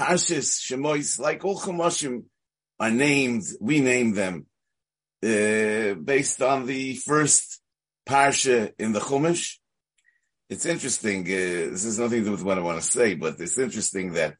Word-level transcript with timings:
Parshas 0.00 0.62
Shemois, 0.62 1.18
like 1.20 1.44
all 1.44 1.60
Chumoshim, 1.60 2.24
are 2.78 2.90
named, 2.90 3.42
we 3.60 3.80
name 3.80 4.14
them, 4.14 4.46
uh, 5.22 5.92
based 5.94 6.40
on 6.40 6.64
the 6.64 6.94
first 6.94 7.60
Parsha 8.08 8.72
in 8.78 8.92
the 8.92 9.00
Chumash. 9.00 9.56
It's 10.48 10.64
interesting, 10.64 11.20
uh, 11.26 11.70
this 11.72 11.84
has 11.84 11.98
nothing 11.98 12.20
to 12.20 12.24
do 12.24 12.30
with 12.30 12.42
what 12.42 12.56
I 12.56 12.62
want 12.62 12.80
to 12.80 12.88
say, 12.88 13.14
but 13.14 13.38
it's 13.38 13.58
interesting 13.58 14.14
that 14.14 14.36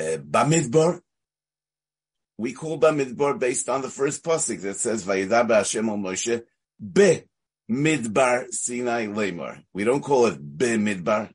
uh, 0.00 0.16
Bamidbar, 0.18 1.00
we 2.36 2.52
call 2.52 2.80
Bamidbar 2.80 3.38
based 3.38 3.68
on 3.68 3.82
the 3.82 3.88
first 3.88 4.24
pasuk 4.24 4.60
that 4.62 4.78
says 4.78 5.04
Vayidaba 5.04 5.58
Hashem 5.58 5.88
al 5.88 5.96
Moshe 5.96 6.42
Be 6.80 7.22
Midbar 7.70 8.46
Sinai 8.50 9.06
Lemar. 9.06 9.62
We 9.72 9.84
don't 9.84 10.02
call 10.02 10.26
it 10.26 10.58
Be 10.58 10.76
Midbar. 10.76 11.30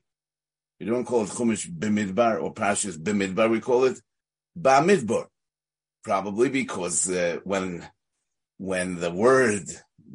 We 0.84 0.90
don't 0.90 1.06
call 1.06 1.22
it 1.22 1.30
Chumash 1.30 1.66
B'midbar 1.66 2.42
or 2.42 2.52
Pashas 2.52 2.98
B'midbar. 2.98 3.48
We 3.48 3.60
call 3.60 3.84
it 3.84 3.98
Ba'midbar. 4.60 5.28
Probably 6.02 6.50
because 6.50 7.10
uh, 7.10 7.38
when 7.42 7.88
when 8.58 9.00
the 9.00 9.10
word 9.10 9.62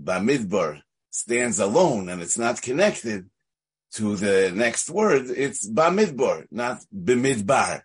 Ba'midbar 0.03 0.83
stands 1.09 1.57
alone 1.57 2.07
and 2.07 2.21
it's 2.21 2.37
not 2.37 2.61
connected 2.61 3.31
to 3.93 4.15
the 4.15 4.51
next 4.53 4.91
word, 4.91 5.31
it's 5.31 5.67
Ba'midbar, 5.67 6.45
not 6.51 6.81
B'midbar. 6.95 7.81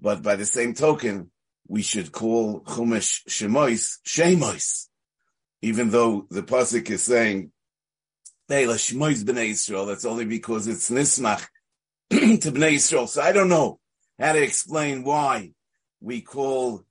But 0.00 0.22
by 0.22 0.36
the 0.36 0.46
same 0.46 0.72
token, 0.72 1.30
we 1.66 1.82
should 1.82 2.10
call 2.10 2.62
Chumash 2.62 3.28
Shemois 3.28 3.98
Shemois, 4.06 4.86
even 5.60 5.90
though 5.90 6.26
the 6.30 6.42
pasuk 6.42 6.88
is 6.88 7.02
saying 7.02 7.52
Shemois 8.50 9.24
B'nei 9.24 9.50
Israel. 9.50 9.84
That's 9.84 10.06
only 10.06 10.24
because 10.24 10.66
it's 10.68 10.88
Nismach 10.88 11.46
to 12.10 12.52
Bnei 12.52 12.74
Yisrael. 12.74 13.08
So 13.08 13.22
I 13.22 13.32
don't 13.32 13.48
know 13.48 13.78
how 14.18 14.32
to 14.32 14.42
explain 14.42 15.04
why 15.04 15.52
we 16.00 16.20
call 16.22 16.84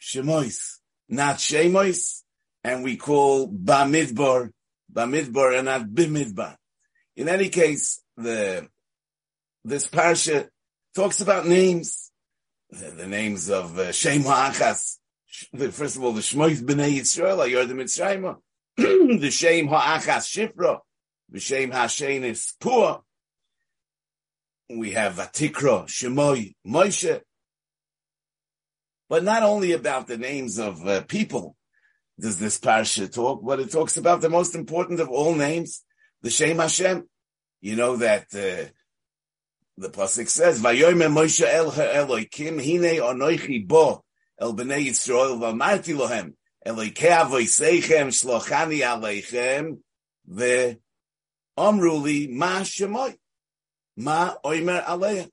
Shemois 0.00 0.80
not 1.10 1.36
Shemois, 1.36 2.22
and 2.62 2.84
we 2.84 2.96
call 2.96 3.48
Bamidbar 3.48 4.50
Bamidbar 4.92 5.58
and 5.58 5.66
not 5.66 5.82
Bimidbar. 5.82 6.56
In 7.16 7.28
any 7.28 7.48
case, 7.48 8.00
the 8.16 8.68
this 9.64 9.88
parsha 9.88 10.48
talks 10.94 11.20
about 11.20 11.46
names, 11.46 12.10
the, 12.70 12.90
the 12.90 13.06
names 13.06 13.50
of 13.50 13.78
uh, 13.78 13.92
Shem 13.92 14.22
Ha'achas. 14.22 14.96
First 15.72 15.96
of 15.96 16.04
all, 16.04 16.12
the 16.12 16.22
Shmois 16.22 16.62
Bnei 16.62 16.98
Yisrael, 16.98 17.46
Ayor 17.46 17.66
Mitzrayim, 17.66 18.36
the 19.20 19.30
Shem 19.30 19.68
Ha'achas 19.68 20.28
Shifra, 20.28 20.78
the 21.28 21.40
Shem 21.40 21.70
Ha'shenis 21.72 22.56
Pua, 22.58 23.02
we 24.78 24.92
have 24.92 25.14
Vatikra, 25.14 25.86
Shemoy, 25.86 26.54
Moshe. 26.66 27.20
But 29.08 29.24
not 29.24 29.42
only 29.42 29.72
about 29.72 30.06
the 30.06 30.16
names 30.16 30.58
of 30.58 30.86
uh, 30.86 31.02
people 31.02 31.56
does 32.20 32.38
this 32.38 32.58
parsha 32.58 33.12
talk, 33.12 33.44
but 33.44 33.60
it 33.60 33.72
talks 33.72 33.96
about 33.96 34.20
the 34.20 34.28
most 34.28 34.54
important 34.54 35.00
of 35.00 35.08
all 35.08 35.34
names, 35.34 35.82
the 36.22 36.30
Shem 36.30 36.58
Hashem. 36.58 37.08
You 37.60 37.76
know 37.76 37.96
that 37.96 38.26
uh, 38.34 38.70
the 39.76 39.88
pasuk 39.88 40.28
says, 40.28 40.62
"Vayomer 40.62 41.10
Moshe 41.10 41.44
El 41.44 41.72
Elokim 41.72 42.62
Hine 42.62 43.00
Anoichi 43.00 43.66
Bo 43.66 44.04
El 44.38 44.54
Bnei 44.54 44.86
Yisrael 44.86 45.38
Vamarti 45.38 45.96
Lohem 45.96 46.34
Elokei 46.66 47.10
Avoiseichem 47.10 48.08
Shlochani 48.08 48.80
Aleichem 48.80 49.78
Ve 50.26 50.78
Omruli 51.58 52.30
Ma 52.30 52.60
Shemoy." 52.60 53.16
Ma 53.96 54.34
oimer 54.44 54.84
aleya. 54.84 55.28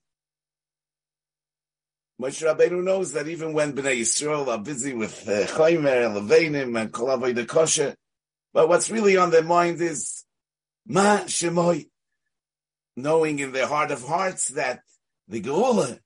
Moshe 2.19 2.43
Rabbeinu 2.43 2.83
knows 2.83 3.11
that 3.13 3.27
even 3.27 3.53
when 3.53 3.73
Bnei 3.73 4.01
Yisrael 4.01 4.47
are 4.47 4.57
busy 4.57 4.93
with 4.93 5.27
uh, 5.29 5.45
Levenim, 5.45 6.79
and 6.81 6.91
Kol 6.91 7.15
the 7.19 7.45
Kosher, 7.45 7.95
but 8.53 8.67
what's 8.67 8.89
really 8.89 9.17
on 9.17 9.29
their 9.29 9.43
mind 9.43 9.79
is 9.81 10.23
Ma 10.87 11.19
Shemoy, 11.19 11.87
knowing 12.95 13.37
in 13.37 13.51
their 13.51 13.67
heart 13.67 13.91
of 13.91 14.01
hearts 14.01 14.47
that 14.49 14.79
the 15.27 15.41
Geula 15.41 15.99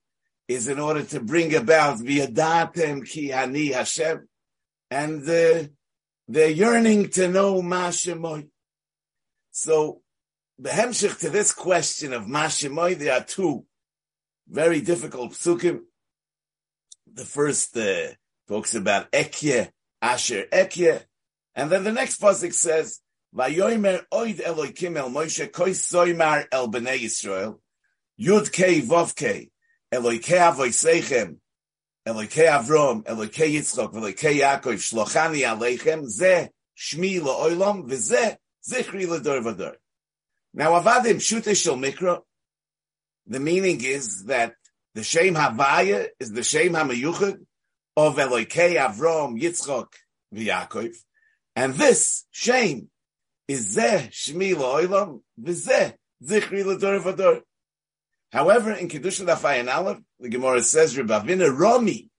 is 0.49 0.67
in 0.67 0.79
order 0.79 1.03
to 1.03 1.21
bring 1.21 1.55
about 1.55 1.99
V'yadatem 1.99 3.07
Ki 3.07 3.31
Ani 3.31 3.71
Hashem, 3.71 4.27
and 4.89 5.21
uh, 5.29 5.63
they're 6.27 6.49
yearning 6.49 7.07
to 7.11 7.29
know 7.29 7.61
Ma 7.61 7.87
Shemoy. 7.87 8.49
So 9.51 10.01
Behemshich 10.61 11.19
to 11.19 11.29
this 11.31 11.53
question 11.53 12.13
of 12.13 12.25
Mashimoy, 12.25 12.95
there 12.95 13.13
are 13.13 13.23
two. 13.23 13.65
Very 14.47 14.81
difficult 14.81 15.31
psukim. 15.31 15.79
The 17.11 17.25
first 17.25 17.75
uh, 17.75 18.09
talks 18.47 18.75
about 18.75 19.11
Ekye, 19.11 19.69
Asher 20.03 20.45
Ekye, 20.51 21.03
and 21.55 21.71
then 21.71 21.83
the 21.83 21.91
next 21.91 22.21
pasuk 22.21 22.53
says, 22.53 22.99
Vayomer 23.35 24.03
oid 24.13 24.39
Elokim 24.41 24.97
el 24.97 25.09
Moshe 25.09 25.51
koi 25.51 25.71
soymar 25.71 26.45
el 26.51 26.67
bnei 26.67 26.99
Yisrael, 26.99 27.59
Yud 28.19 28.51
Kei 28.51 28.81
Vov 28.81 29.15
Kei, 29.15 29.49
Elokei 29.91 30.37
Avoiseichem, 30.37 31.37
Elokei 32.07 32.47
Avrom, 32.47 33.03
Elokei 33.03 33.55
Yitzchok, 33.55 33.93
Elokei 33.93 34.41
Yaakov, 34.41 34.75
Shlochani 34.75 35.41
Aleichem, 35.41 36.05
Ze 36.05 36.49
Shmi 36.77 37.19
Lo 37.19 37.49
V'Ze 37.83 38.37
Zichri 38.69 39.07
L'Dor 39.07 39.41
V'Dor. 39.41 39.75
Now, 40.53 40.71
avadim 40.71 41.21
shute 41.21 41.55
shel 41.55 41.77
mikra, 41.77 42.21
the 43.25 43.39
meaning 43.39 43.83
is 43.83 44.25
that 44.25 44.55
the 44.93 45.03
Shem 45.03 45.35
Havaya 45.35 46.07
is 46.19 46.31
the 46.31 46.43
Shem 46.43 46.73
HaMayuchad 46.73 47.37
of 47.95 48.15
Elokei 48.17 48.75
Avram, 48.75 49.41
Yitzchok, 49.41 49.87
V'Yakov, 50.33 50.93
and 51.55 51.75
this 51.75 52.25
Shem 52.31 52.89
is 53.47 53.77
Zeh 53.77 54.09
Shmi 54.09 54.53
La'olam, 54.53 55.21
V'Zeh 55.41 55.93
Zichri 56.21 56.65
L'Dor 56.65 56.99
V'Dor. 56.99 57.41
However, 58.33 58.73
in 58.73 58.89
Kedusha 58.89 59.25
Dafayan 59.25 59.73
Aleph, 59.73 59.99
the 60.19 60.29
Gemara 60.29 60.61
says, 60.61 60.97
Rebavina 60.97 61.57
Romi, 61.57 62.09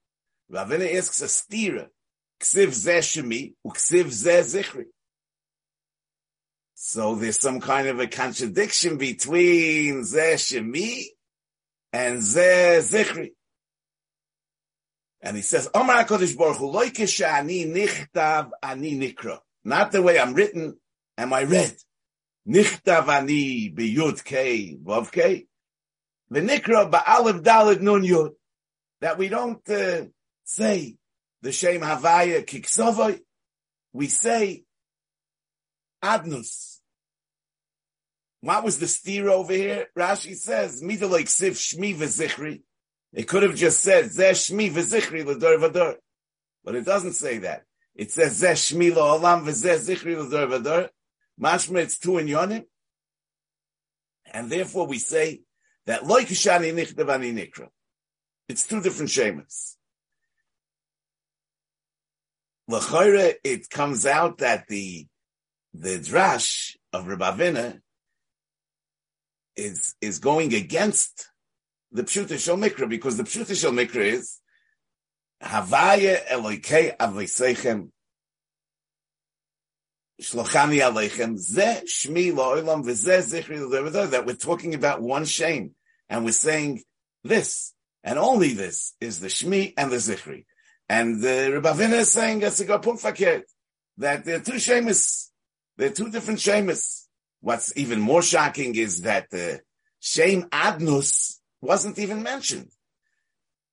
Ravina 0.50 0.94
asks 0.94 1.20
a 1.20 1.26
stira, 1.26 1.88
Ksiv 2.40 2.68
Zeh 2.68 3.00
Shemi, 3.00 3.54
Uksiv 3.66 4.06
Zeh 4.06 4.40
Zichri. 4.40 4.86
So 6.84 7.14
there's 7.14 7.38
some 7.38 7.60
kind 7.60 7.86
of 7.86 8.00
a 8.00 8.08
contradiction 8.08 8.96
between 8.96 10.02
Zeh 10.02 10.34
Shemi 10.34 11.04
and 11.92 12.18
Zeh 12.18 12.80
Zichri. 12.80 13.30
And 15.20 15.36
he 15.36 15.42
says, 15.42 15.70
Omar 15.72 16.04
HaKadosh 16.04 16.36
Baruch 16.36 16.56
Hu, 16.56 16.66
loy 16.66 16.86
ani 16.86 17.66
nichtav 17.66 18.50
ani 18.60 18.98
nikra. 18.98 19.38
Not 19.64 19.92
the 19.92 20.02
way 20.02 20.18
I'm 20.18 20.34
written, 20.34 20.76
am 21.16 21.32
I 21.32 21.42
read? 21.42 21.72
Nichtav 22.48 23.06
ani 23.06 23.72
biyud 23.72 24.24
kei 24.24 24.76
vav 24.82 25.12
kei. 25.12 25.46
The 26.30 26.40
nikra 26.40 26.90
ba'alev 26.90 27.44
dalid 27.44 27.80
nun 27.80 28.02
yud. 28.02 28.32
That 29.00 29.18
we 29.18 29.28
don't 29.28 29.66
uh, 29.70 30.06
say 30.42 30.96
the 31.42 31.52
Shem 31.52 31.80
Havaya 31.80 32.44
kiksovoi. 32.44 33.20
We 33.92 34.08
say 34.08 34.64
Adnus. 36.02 36.71
What 38.42 38.64
was 38.64 38.80
the 38.80 38.88
steer 38.88 39.28
over 39.28 39.52
here? 39.52 39.86
Rashi 39.96 40.34
says, 40.34 40.82
Mida 40.82 41.06
like 41.06 41.26
Siv 41.26 41.52
Shmi 41.52 41.94
v'zichri. 41.94 42.62
It 43.12 43.28
could 43.28 43.44
have 43.44 43.54
just 43.54 43.80
said, 43.80 44.06
Zeh 44.06 44.32
Shmi 44.32 44.68
v'zichri 44.68 45.24
l'dor 45.24 45.58
v'dor. 45.58 45.94
But 46.64 46.74
it 46.74 46.84
doesn't 46.84 47.12
say 47.12 47.38
that. 47.38 47.62
It 47.94 48.10
says, 48.10 48.42
Zeh 48.42 48.54
Shmi 48.54 48.92
lo'olam 48.92 49.44
v'zeh 49.44 49.78
zichri 49.78 50.18
l'dor 50.18 50.48
v'dor. 50.48 50.88
Mashma, 51.40 51.82
it's 51.82 51.98
two 51.98 52.18
in 52.18 52.26
yonim. 52.26 52.64
And 54.32 54.50
therefore 54.50 54.88
we 54.88 54.98
say 54.98 55.42
that 55.86 56.04
loy 56.04 56.22
kishani 56.22 56.74
nichtav 56.74 57.06
nikra. 57.06 57.68
It's 58.48 58.66
two 58.66 58.80
different 58.80 59.10
shemas. 59.10 59.76
L'chayre, 62.66 63.34
it 63.44 63.70
comes 63.70 64.04
out 64.04 64.38
that 64.38 64.66
the 64.66 65.06
the 65.74 65.98
drash 65.98 66.76
of 66.92 67.06
Rabavina 67.06 67.80
is 69.56 69.94
is 70.00 70.18
going 70.18 70.54
against 70.54 71.28
the 71.90 72.04
Pshuta 72.04 72.38
Shel 72.38 72.56
Mikra 72.56 72.88
because 72.88 73.16
the 73.16 73.24
Pshuta 73.24 73.58
Shel 73.58 73.72
Mikra 73.72 74.04
is 74.04 74.38
Havaya 75.42 76.24
Elokei 76.26 76.96
Aviseichem 76.96 77.90
Shlochani 80.20 80.80
Aleichem 80.80 81.36
Ze 81.36 81.82
Shmi 81.86 82.32
Lo'olam 82.32 82.84
V'Ze 82.84 83.42
Zichri 83.42 84.10
that 84.10 84.26
we're 84.26 84.34
talking 84.34 84.74
about 84.74 85.02
one 85.02 85.24
shame 85.24 85.74
and 86.08 86.24
we're 86.24 86.32
saying 86.32 86.82
this 87.24 87.74
and 88.04 88.18
only 88.18 88.54
this 88.54 88.94
is 89.00 89.20
the 89.20 89.28
Shmi 89.28 89.74
and 89.76 89.90
the 89.90 89.96
Zichri 89.96 90.44
and 90.88 91.22
the 91.22 91.60
Rabavina 91.60 92.00
is 92.00 92.10
saying 92.12 92.40
that 92.40 94.24
there 94.24 94.36
are 94.36 94.40
two 94.40 94.58
shames 94.58 95.32
they're 95.76 95.90
two 95.90 96.10
different 96.10 96.40
shames. 96.40 97.01
What's 97.42 97.76
even 97.76 98.00
more 98.00 98.22
shocking 98.22 98.76
is 98.76 99.02
that 99.02 99.28
the 99.30 99.62
shame 99.98 100.44
adnus 100.44 101.38
wasn't 101.60 101.98
even 101.98 102.22
mentioned. 102.22 102.70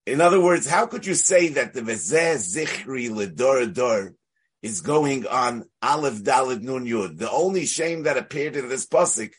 In 0.07 0.21
other 0.21 0.41
words, 0.41 0.67
how 0.67 0.87
could 0.87 1.05
you 1.05 1.13
say 1.13 1.49
that 1.49 1.75
the 1.75 1.81
Vezeh 1.81 2.37
Zichri 2.37 3.11
Ledor 3.11 3.71
Dor 3.71 4.15
is 4.63 4.81
going 4.81 5.27
on 5.27 5.65
Aleph 5.83 6.23
Dalid 6.23 6.63
Nun 6.63 6.87
Yud? 6.87 7.19
The 7.19 7.29
only 7.29 7.67
shame 7.67 8.03
that 8.03 8.17
appeared 8.17 8.55
in 8.55 8.69
this 8.69 8.87
pasuk 8.87 9.33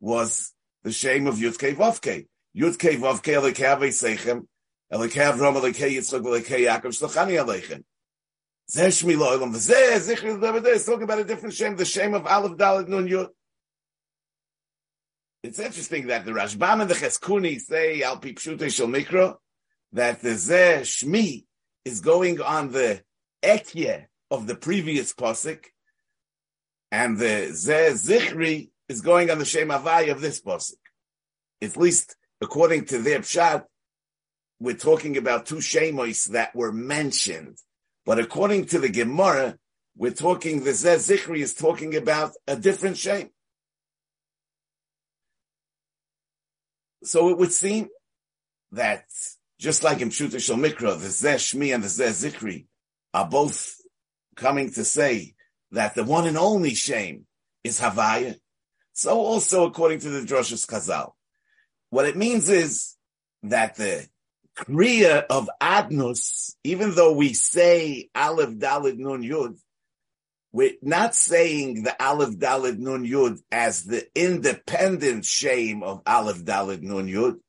was 0.00 0.54
the 0.82 0.90
shame 0.90 1.26
of 1.26 1.34
Yud 1.34 1.58
Kei 1.58 1.74
Vavke. 1.74 2.26
Yud 2.56 2.78
Kei 2.78 2.96
Vavke 2.96 3.38
Elekei 3.38 3.76
Aveisechem, 3.76 4.46
Elekei 4.90 5.30
Avram, 5.30 5.60
Elekei 5.60 5.94
Yitzchak, 5.96 6.22
Elekei 6.22 6.66
Yaakov, 6.66 6.96
Shlochani 6.98 7.44
Aleichem. 7.44 7.84
Zeh 8.70 8.88
Shmi 8.88 9.18
Lo 9.18 9.30
Elam, 9.36 9.52
Vezeh 9.52 9.98
Zichri 9.98 10.40
Ledor 10.40 10.62
Dor 10.62 10.72
is 10.72 10.86
talking 10.86 11.02
about 11.02 11.18
a 11.18 11.24
different 11.24 11.54
shame, 11.54 11.76
the 11.76 11.84
shame 11.84 12.14
of 12.14 12.26
Aleph 12.26 12.56
Dalid 12.56 12.88
Nun 12.88 13.06
Yud. 13.06 13.28
It's 15.44 15.58
interesting 15.58 16.06
that 16.06 16.24
the 16.24 16.30
Rashbam 16.30 16.80
and 16.80 16.90
the 16.90 16.94
Chizkuni 16.94 17.60
say 17.60 18.00
Al 18.00 18.16
Pi 18.16 18.30
Pshutei 18.30 18.72
Shel 18.72 18.86
Mikra, 18.86 19.36
that 19.92 20.22
the 20.22 20.30
Zeh 20.30 20.80
Shmi 20.80 21.44
is 21.84 22.00
going 22.00 22.40
on 22.40 22.72
the 22.72 23.02
Ekye 23.42 24.06
of 24.30 24.46
the 24.46 24.54
previous 24.54 25.12
Pasuk, 25.12 25.66
and 26.90 27.18
the 27.18 27.50
Zeh 27.50 27.92
Zichri 27.92 28.70
is 28.88 29.02
going 29.02 29.30
on 29.30 29.38
the 29.38 29.44
Shem 29.44 29.68
Havai 29.68 30.10
of 30.10 30.22
this 30.22 30.40
Pasuk. 30.40 30.80
At 31.60 31.76
least 31.76 32.16
according 32.40 32.86
to 32.86 33.02
their 33.02 33.18
Pshat, 33.18 33.64
we're 34.60 34.76
talking 34.76 35.18
about 35.18 35.44
two 35.44 35.56
Shemos 35.56 36.30
that 36.30 36.56
were 36.56 36.72
mentioned. 36.72 37.58
But 38.06 38.18
according 38.18 38.64
to 38.68 38.78
the 38.78 38.88
Gemara, 38.88 39.58
we're 39.94 40.12
talking, 40.12 40.64
the 40.64 40.70
Zeh 40.70 40.96
Zichri 40.96 41.40
is 41.40 41.52
talking 41.52 41.94
about 41.96 42.32
a 42.46 42.56
different 42.56 42.96
Shem. 42.96 43.28
So 47.04 47.28
it 47.28 47.38
would 47.38 47.52
seem 47.52 47.88
that 48.72 49.04
just 49.58 49.84
like 49.84 50.00
in 50.00 50.10
Pshuta 50.10 50.40
Shal 50.40 50.56
Mikra, 50.56 50.98
the 50.98 51.08
Zeh 51.08 51.36
Shmi 51.36 51.74
and 51.74 51.82
the 51.82 51.88
Zeh 51.88 52.08
Zikri 52.08 52.66
are 53.12 53.28
both 53.28 53.76
coming 54.36 54.72
to 54.72 54.84
say 54.84 55.34
that 55.70 55.94
the 55.94 56.04
one 56.04 56.26
and 56.26 56.38
only 56.38 56.74
shame 56.74 57.26
is 57.62 57.80
Havaya. 57.80 58.36
So 58.92 59.18
also 59.18 59.66
according 59.66 60.00
to 60.00 60.10
the 60.10 60.20
Droshes 60.20 60.66
Chazal, 60.66 61.12
what 61.90 62.06
it 62.06 62.16
means 62.16 62.48
is 62.48 62.96
that 63.44 63.76
the 63.76 64.06
Kriya 64.56 65.24
of 65.28 65.50
Adnus, 65.60 66.54
even 66.64 66.94
though 66.94 67.12
we 67.12 67.32
say 67.32 68.08
Aleph 68.14 68.50
Dalid 68.50 68.98
Nun 68.98 69.22
Yud, 69.22 69.58
we're 70.54 70.76
not 70.82 71.16
saying 71.16 71.82
the 71.82 72.00
Aleph 72.00 72.36
Dalid 72.36 72.78
Nun 72.78 73.04
Yud 73.04 73.40
as 73.50 73.82
the 73.82 74.06
independent 74.14 75.24
shame 75.24 75.82
of 75.82 76.00
Aleph 76.06 76.44
Dalid 76.44 76.80
Nun 76.80 77.08
Yud, 77.08 77.40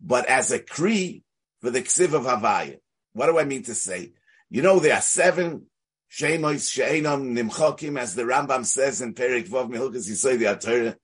but 0.00 0.26
as 0.26 0.50
a 0.50 0.58
Kri 0.58 1.22
for 1.60 1.70
the 1.70 1.82
Ksiv 1.82 2.14
of 2.14 2.24
Havaya. 2.24 2.78
What 3.12 3.26
do 3.26 3.38
I 3.38 3.44
mean 3.44 3.62
to 3.62 3.76
say? 3.76 4.12
You 4.50 4.62
know, 4.62 4.80
there 4.80 4.96
are 4.96 5.00
seven 5.00 5.66
Shemos 6.10 6.72
She'enam 6.72 7.36
Nimchokim, 7.36 7.96
as 7.96 8.16
the 8.16 8.24
Rambam 8.24 8.66
says 8.66 9.00
in 9.02 9.14
Perik 9.14 9.48
Vov 9.48 9.70
Mehilkas 9.70 10.10
Yisoi 10.10 10.36
the 10.36 10.46
Atorah, 10.46 10.96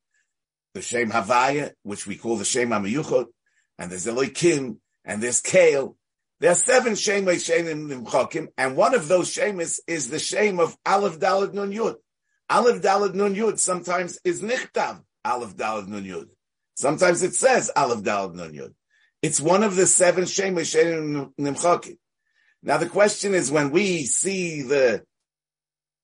the 0.73 0.83
Shem 0.83 1.13
Havaya, 1.13 1.71
which 1.85 2.05
we 2.05 2.17
call 2.17 2.37
the 2.37 2.45
Shem 2.45 2.71
Amayuchot, 2.71 3.27
and 3.79 3.93
there's 3.93 4.07
Eloikim, 4.07 4.79
and 5.05 5.23
there's 5.23 5.41
Kale. 5.41 5.97
There 6.41 6.51
are 6.51 6.57
seven 6.57 6.95
Shemos 6.95 7.47
She'enam 7.47 7.89
Nimchokim, 7.89 8.49
and 8.59 8.77
one 8.77 8.95
of 8.95 9.09
those 9.09 9.31
Shemes 9.35 9.81
is 9.87 10.09
the 10.09 10.19
shame 10.19 10.61
of 10.61 10.77
Aleph 10.85 11.19
Dalad 11.19 11.55
Nun 11.55 11.73
Yud. 11.73 11.97
Aleph 12.51 12.83
Dalad 12.83 13.15
Nun 13.15 13.35
Yud 13.35 13.59
sometimes 13.59 14.19
is 14.25 14.43
Nichtav 14.43 15.03
Aleph 15.25 15.57
Dalad 15.57 15.87
Nun 15.87 16.05
Yud. 16.05 16.29
Sometimes 16.75 17.23
it 17.23 17.35
says 17.35 17.71
Aleph 17.77 18.03
Dalad 18.03 18.35
Nun 18.35 18.53
Yud. 18.53 18.75
It's 19.23 19.41
one 19.41 19.63
of 19.63 19.77
the 19.77 19.87
seven 19.87 20.25
Shemos 20.25 20.73
She'enam 20.73 21.33
Nimchokim. 21.41 21.99
Now 22.63 22.79
the 22.79 22.89
question 22.89 23.35
is 23.35 23.51
when 23.51 23.71
we 23.71 24.05
see 24.05 24.63
the 24.63 25.05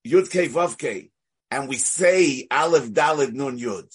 Yud 0.06 0.29
Ke 0.29 0.50
Vav 0.50 0.79
Ke 0.79 1.11
and 1.50 1.69
we 1.69 1.76
say 1.76 2.47
Aleph 2.50 2.91
Daled 2.91 3.33
Nun 3.33 3.59
Yud, 3.59 3.88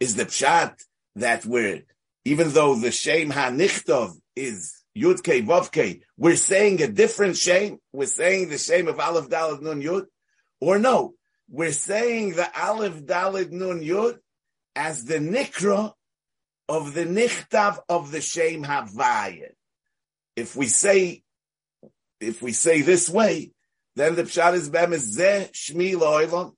is 0.00 0.16
the 0.16 0.26
pshat 0.26 0.74
that 1.16 1.46
we're, 1.46 1.82
even 2.24 2.50
though 2.50 2.74
the 2.74 2.90
Shem 2.90 3.30
HaNichtov 3.30 4.12
is 4.36 4.83
Yud 4.96 5.22
Ke 5.22 5.44
Vav 5.44 5.70
Ke, 5.72 6.02
we're 6.16 6.36
saying 6.36 6.82
a 6.82 6.86
different 6.86 7.36
Shem? 7.36 7.78
We're 7.92 8.06
saying 8.06 8.48
the 8.48 8.58
Shem 8.58 8.88
of 8.88 9.00
Aleph 9.00 9.28
Daled 9.28 9.60
Nun 9.60 9.82
Yud? 9.82 10.06
Or 10.60 10.78
no, 10.78 11.14
we're 11.48 11.72
saying 11.72 12.34
the 12.34 12.48
Aleph 12.60 13.04
Daled 13.04 13.50
Nun 13.50 13.80
Yud 13.80 14.18
as 14.76 15.04
the 15.04 15.18
Nikra 15.18 15.92
of 16.68 16.94
the 16.94 17.04
Nichtav 17.04 17.78
of 17.88 18.10
the 18.10 18.20
Shem 18.20 18.64
Havaya. 18.64 19.50
If 20.36 20.56
we 20.56 20.66
say 20.66 21.22
if 22.20 22.42
we 22.42 22.52
say 22.52 22.82
this 22.82 23.08
way, 23.08 23.52
then 23.96 24.14
the 24.14 24.24
pshat 24.24 24.54
is 24.54 24.68
bem 24.68 24.92
is 24.92 25.14
ze 25.14 25.48
shmi 25.52 25.94
lo'olam, 25.94 26.54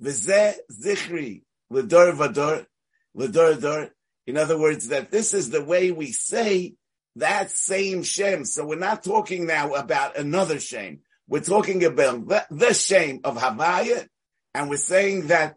v'ze 0.00 0.54
zichri 0.70 1.42
l'dor 1.70 2.12
v'dor, 2.12 2.66
l'dor 3.14 3.54
dor. 3.54 3.90
In 4.26 4.36
other 4.36 4.58
words, 4.58 4.88
that 4.88 5.10
this 5.10 5.34
is 5.34 5.50
the 5.50 5.64
way 5.64 5.90
we 5.90 6.12
say 6.12 6.74
that 7.16 7.50
same 7.50 8.02
Shem. 8.02 8.44
So 8.44 8.66
we're 8.66 8.78
not 8.78 9.02
talking 9.02 9.46
now 9.46 9.74
about 9.74 10.16
another 10.16 10.60
Shem. 10.60 11.00
We're 11.28 11.40
talking 11.40 11.84
about 11.84 12.28
the, 12.28 12.46
the 12.50 13.20
of 13.24 13.36
Havaya, 13.36 14.06
and 14.54 14.70
we're 14.70 14.76
saying 14.76 15.28
that 15.28 15.56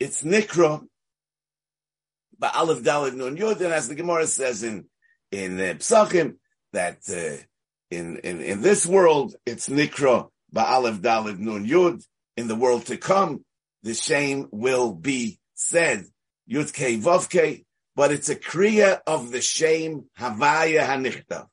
it's 0.00 0.22
Nikra, 0.22 0.82
but 2.38 2.54
Aleph 2.54 2.82
Dalet 2.82 3.14
Nun 3.14 3.36
Yud, 3.36 3.60
and 3.60 3.72
as 3.72 3.88
the 3.88 3.94
Gemara 3.94 4.26
says 4.26 4.62
in, 4.62 4.86
in 5.30 5.58
uh, 5.60 5.74
Psachim, 5.74 6.36
that, 6.72 6.98
uh, 7.10 7.42
in, 7.90 8.18
in, 8.18 8.40
in 8.40 8.62
this 8.62 8.86
world, 8.86 9.34
it's 9.44 9.68
Nikra 9.68 10.28
Ba'alev 10.54 11.00
Dalid 11.00 11.38
Nun 11.38 11.66
Yud. 11.66 12.04
In 12.36 12.48
the 12.48 12.54
world 12.54 12.86
to 12.86 12.98
come, 12.98 13.44
the 13.82 13.94
shame 13.94 14.48
will 14.52 14.92
be 14.92 15.38
said 15.54 16.04
Yud 16.50 16.72
Kei 16.72 16.98
Vav 16.98 17.30
Kei, 17.30 17.64
but 17.96 18.12
it's 18.12 18.28
a 18.28 18.36
kriya 18.36 19.00
of 19.06 19.32
the 19.32 19.40
shame 19.40 20.04
Havaya 20.18 20.86
Hanichta. 20.86 21.46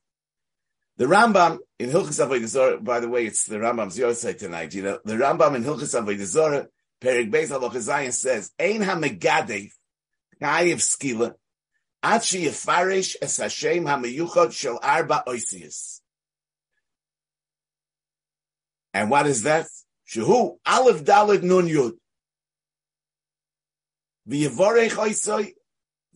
The 0.97 1.05
Rambam 1.05 1.57
in 1.79 1.89
Hilchas 1.89 2.23
Avodah 2.23 2.83
by 2.83 2.99
the 2.99 3.09
way, 3.09 3.25
it's 3.25 3.45
the 3.45 3.57
Rambam's 3.57 3.97
Yosei 3.97 4.37
tonight. 4.37 4.75
You 4.75 4.83
know, 4.83 4.99
the 5.03 5.13
Rambam 5.13 5.55
in 5.55 5.63
Hilchas 5.63 5.99
Avodah 5.99 6.67
Perik 7.01 7.31
Beis 7.31 7.49
Halacha 7.49 8.13
says, 8.13 8.51
Ein 8.59 8.81
HaMegadef 8.81 9.71
Chayiv 10.41 10.75
Skila 10.75 11.33
Achi 12.03 12.45
Yefarish 12.45 13.15
Es 13.21 13.37
Hashem 13.37 13.85
HaMeyuchot 13.85 14.51
Shel 14.51 14.79
Arba 14.83 15.23
Oisius. 15.25 16.01
And 18.93 19.09
what 19.09 19.25
is 19.25 19.43
that? 19.43 19.65
Shehu 20.07 20.57
Aleph 20.65 21.03
Daled 21.03 21.41
Nun 21.41 21.67
Yud. 21.67 21.93
V'yevorech 24.29 24.91
oisoi. 24.91 25.53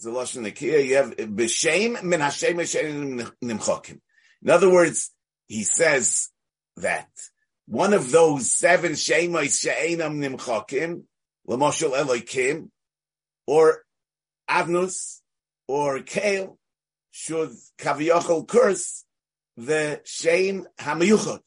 Lashon. 0.05 0.61
You 0.61 0.95
have 0.95 1.15
b'shem 1.15 2.03
min 2.03 2.19
Hashem 2.19 2.57
nimchokim. 2.57 3.99
In 4.43 4.49
other 4.49 4.69
words, 4.71 5.11
he 5.47 5.63
says 5.63 6.29
that 6.77 7.09
one 7.65 7.93
of 7.93 8.11
those 8.11 8.51
seven 8.51 8.93
shemos 8.93 9.61
she'enam 9.61 10.21
nimchokim, 10.21 11.03
l'moshel 11.45 11.97
Elokim, 11.97 12.69
or 13.45 13.83
Avnus, 14.49 15.21
or 15.67 16.01
Kale, 16.01 16.57
should 17.11 17.51
kaviyachol 17.77 18.47
curse 18.47 19.03
the 19.57 20.01
shame 20.05 20.67
hamayuchot. 20.79 21.39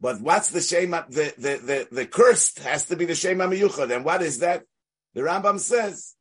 But 0.00 0.20
what's 0.20 0.50
the 0.50 0.60
shame? 0.60 0.90
The, 0.90 1.32
the, 1.38 1.60
the, 1.64 1.88
the 1.92 2.06
cursed 2.06 2.58
has 2.60 2.86
to 2.86 2.96
be 2.96 3.04
the 3.04 3.14
shame 3.14 3.38
amiyuchad. 3.38 3.94
And 3.94 4.04
what 4.04 4.20
is 4.20 4.40
that? 4.40 4.64
The 5.14 5.20
Rambam 5.20 5.60
says, 5.60 6.16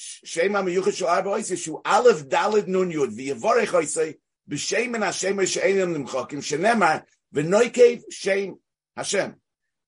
Shem 0.00 0.52
amiyuchad 0.52 0.94
shal 0.94 1.08
arba 1.08 1.30
oisei 1.30 1.58
shu 1.58 1.80
aleph 1.84 2.66
nun 2.66 2.90
yud 2.90 3.12
v'yavorech 3.16 3.74
oisei 3.80 4.16
b'shem 4.48 4.94
en 4.94 5.02
Hashem 5.02 5.44
she'enim 5.44 5.94
nimchokim 5.94 6.40
shenemar 6.48 7.04
v'noikev 7.34 8.02
shem 8.10 8.56
Hashem. 8.96 9.36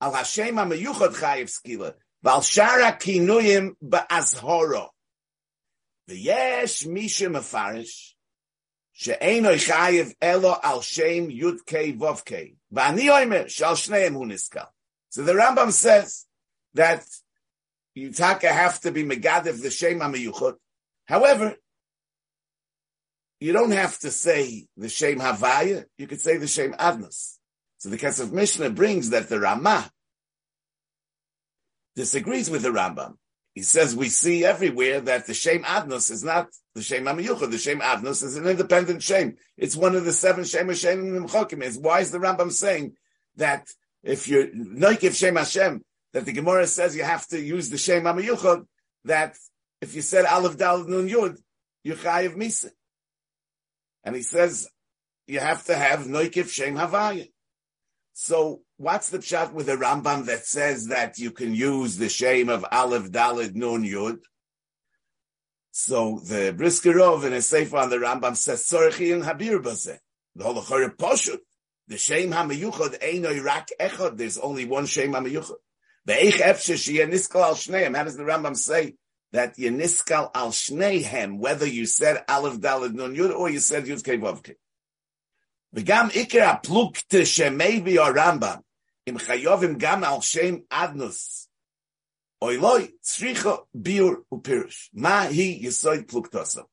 Al 0.00 0.12
Hashem 0.12 0.57
amiyuchad 0.57 1.14
chayiv 1.14 1.49
skila 1.49 1.95
v'al 2.25 2.42
shara 2.42 2.99
kinuyim 3.00 3.76
ba'azhoro. 3.83 4.88
V'yesh 6.09 6.87
mishim 6.87 7.35
afarish 7.37 8.14
she'ein 8.92 9.45
chayiv 9.45 10.14
elo 10.21 10.59
al 10.62 10.83
shem 10.83 11.31
yud 11.31 11.64
kei 11.64 11.92
vov 11.95 12.25
kei. 12.25 12.57
So 15.11 15.23
the 15.23 15.33
Rambam 15.33 15.73
says 15.73 16.26
that 16.75 17.04
Yutaka 17.96 18.50
have 18.50 18.80
to 18.80 18.90
be 18.90 19.04
Megadev 19.04 19.61
the 19.61 19.70
Shem 19.70 20.00
Amayuchot. 20.00 20.54
However, 21.06 21.56
you 23.40 23.52
don't 23.52 23.72
have 23.72 23.99
to 24.00 24.11
say 24.11 24.66
the 24.76 24.88
Shem 24.88 25.18
Havaya, 25.18 25.84
you 25.99 26.06
could 26.06 26.20
say 26.20 26.37
the 26.37 26.46
Shem 26.46 26.72
Adnas. 26.75 27.38
So 27.78 27.88
the 27.88 27.99
Kesef 27.99 28.30
Mishnah 28.30 28.70
brings 28.70 29.11
that 29.11 29.28
the 29.28 29.40
Ramah 29.40 29.90
disagrees 31.96 32.49
with 32.49 32.62
the 32.62 32.68
Rambam. 32.68 33.16
he 33.54 33.62
says 33.62 33.96
we 33.96 34.08
see 34.08 34.44
everywhere 34.44 35.00
that 35.00 35.26
the 35.26 35.34
Shem 35.34 35.64
Adnos 35.64 36.11
is 36.11 36.22
not 36.22 36.49
the 36.75 36.82
Shem 36.82 37.04
Amayucha. 37.04 37.50
The 37.50 37.58
Shem 37.58 37.80
Adnos 37.80 38.22
is 38.22 38.37
an 38.37 38.46
independent 38.46 39.02
Shem. 39.02 39.37
It's 39.56 39.76
one 39.76 39.96
of 39.96 40.04
the 40.04 40.12
seven 40.12 40.44
Shem 40.44 40.68
Hashem. 40.68 41.26
Is 41.62 41.78
why 41.78 42.00
is 42.00 42.12
the 42.12 42.18
Rambam 42.18 42.52
saying 42.52 42.92
that 43.37 43.66
if 44.02 44.28
you're 44.28 44.46
Noikif 44.46 45.16
Shem 45.16 45.37
Hashem, 45.37 45.82
that 46.12 46.25
the 46.25 46.33
Gemara 46.33 46.66
says 46.66 46.97
you 46.97 47.04
have 47.04 47.26
to 47.28 47.40
use 47.40 47.71
the 47.71 47.78
Shem 47.78 48.04
Amayucha, 48.04 48.66
that 49.04 49.37
if 49.81 49.95
you 49.95 50.02
said 50.02 50.25
Aleph 50.26 50.57
Dal 50.57 50.85
Nun 50.85 51.09
Yud, 51.09 51.38
you're 51.83 51.97
Chayiv 51.97 52.37
Misa. 52.37 52.71
And 54.04 54.14
he 54.14 54.23
says 54.23 54.69
you 55.26 55.40
have 55.40 55.64
to 55.66 55.75
have 55.75 56.00
Noikif 56.00 56.50
Shem 56.50 56.76
Havaya. 56.76 57.28
So 58.14 58.61
what's 58.76 59.09
the 59.09 59.19
pshat 59.19 59.52
with 59.52 59.66
the 59.66 59.76
Rambam 59.76 60.26
that 60.26 60.45
says 60.45 60.88
that 60.88 61.19
you 61.19 61.31
can 61.31 61.54
use 61.54 61.97
the 61.97 62.09
shame 62.09 62.49
of 62.49 62.64
Aleph 62.71 63.11
Dalid 63.11 63.54
Nun 63.54 63.85
Yud? 63.85 64.19
So 65.71 66.21
the 66.23 66.54
Briskerov 66.57 67.25
in 67.25 67.33
a 67.33 67.40
sefer 67.40 67.78
on 67.78 67.88
the 67.88 67.97
Rambam 67.97 68.37
says 68.37 68.66
Sorchi 68.66 69.14
and 69.14 69.23
Habir 69.23 69.62
Bazeh. 69.62 69.99
The 70.37 70.45
whole 70.45 70.62
Chore 70.62 70.90
Poshut. 70.90 71.38
The 71.88 71.99
shame 71.99 72.31
hamayuchad 72.31 73.00
einoi 73.00 73.42
rak 73.42 73.69
echad. 73.81 74.16
There's 74.16 74.38
only 74.38 74.66
one 74.66 74.87
shame 74.87 75.12
hamayuchad. 75.12 75.57
Ve'ich 76.09 76.40
efshe 76.40 76.75
sheyeniskal 76.75 77.42
al 77.42 77.54
shneim. 77.54 77.97
How 77.97 78.04
does 78.04 78.16
the 78.16 78.25
Rambam 78.25 78.56
say 78.56 78.94
that 79.32 79.56
yeniskal 79.56 80.30
al 80.35 80.50
shnehem, 80.50 81.38
whether 81.38 81.66
you 81.66 81.87
said 81.87 82.25
aleph 82.28 82.59
dalid 82.59 82.94
nun 82.94 83.14
yud 83.14 83.35
or 83.35 83.50
you 83.50 83.61
said 83.61 83.85
yud 83.85 84.04
kei 84.04 84.18
vav 84.18 84.42
kei? 84.42 84.56
V'gam 85.75 86.11
ikra 86.11 86.62
plukte 86.62 87.23
shemevi 87.23 87.99
or 87.99 88.14
Rambam, 88.14 88.62
im 89.06 89.18
chayovim 89.18 89.78
gam 89.78 90.02
al 90.04 90.21
shem 90.21 90.64
adnus. 90.71 91.47
Oiloi, 92.42 92.90
tzricho 93.04 93.66
biur 93.76 94.25
upirush 94.32 94.88
Ma 94.92 95.26
hi 95.26 95.61
yisoy 95.62 96.04
pluktoso. 96.04 96.64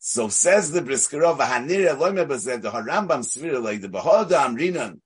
So 0.00 0.28
says 0.28 0.72
the 0.72 0.80
Briskerov, 0.80 1.38
Hanir 1.38 1.86
Elohim 1.86 2.16
Ebazed, 2.16 2.62
the 2.62 2.70
Rambam 2.70 3.20
Svir, 3.20 3.80
the 3.80 3.88
Behoda 3.88 4.46
Amrinan, 4.46 4.98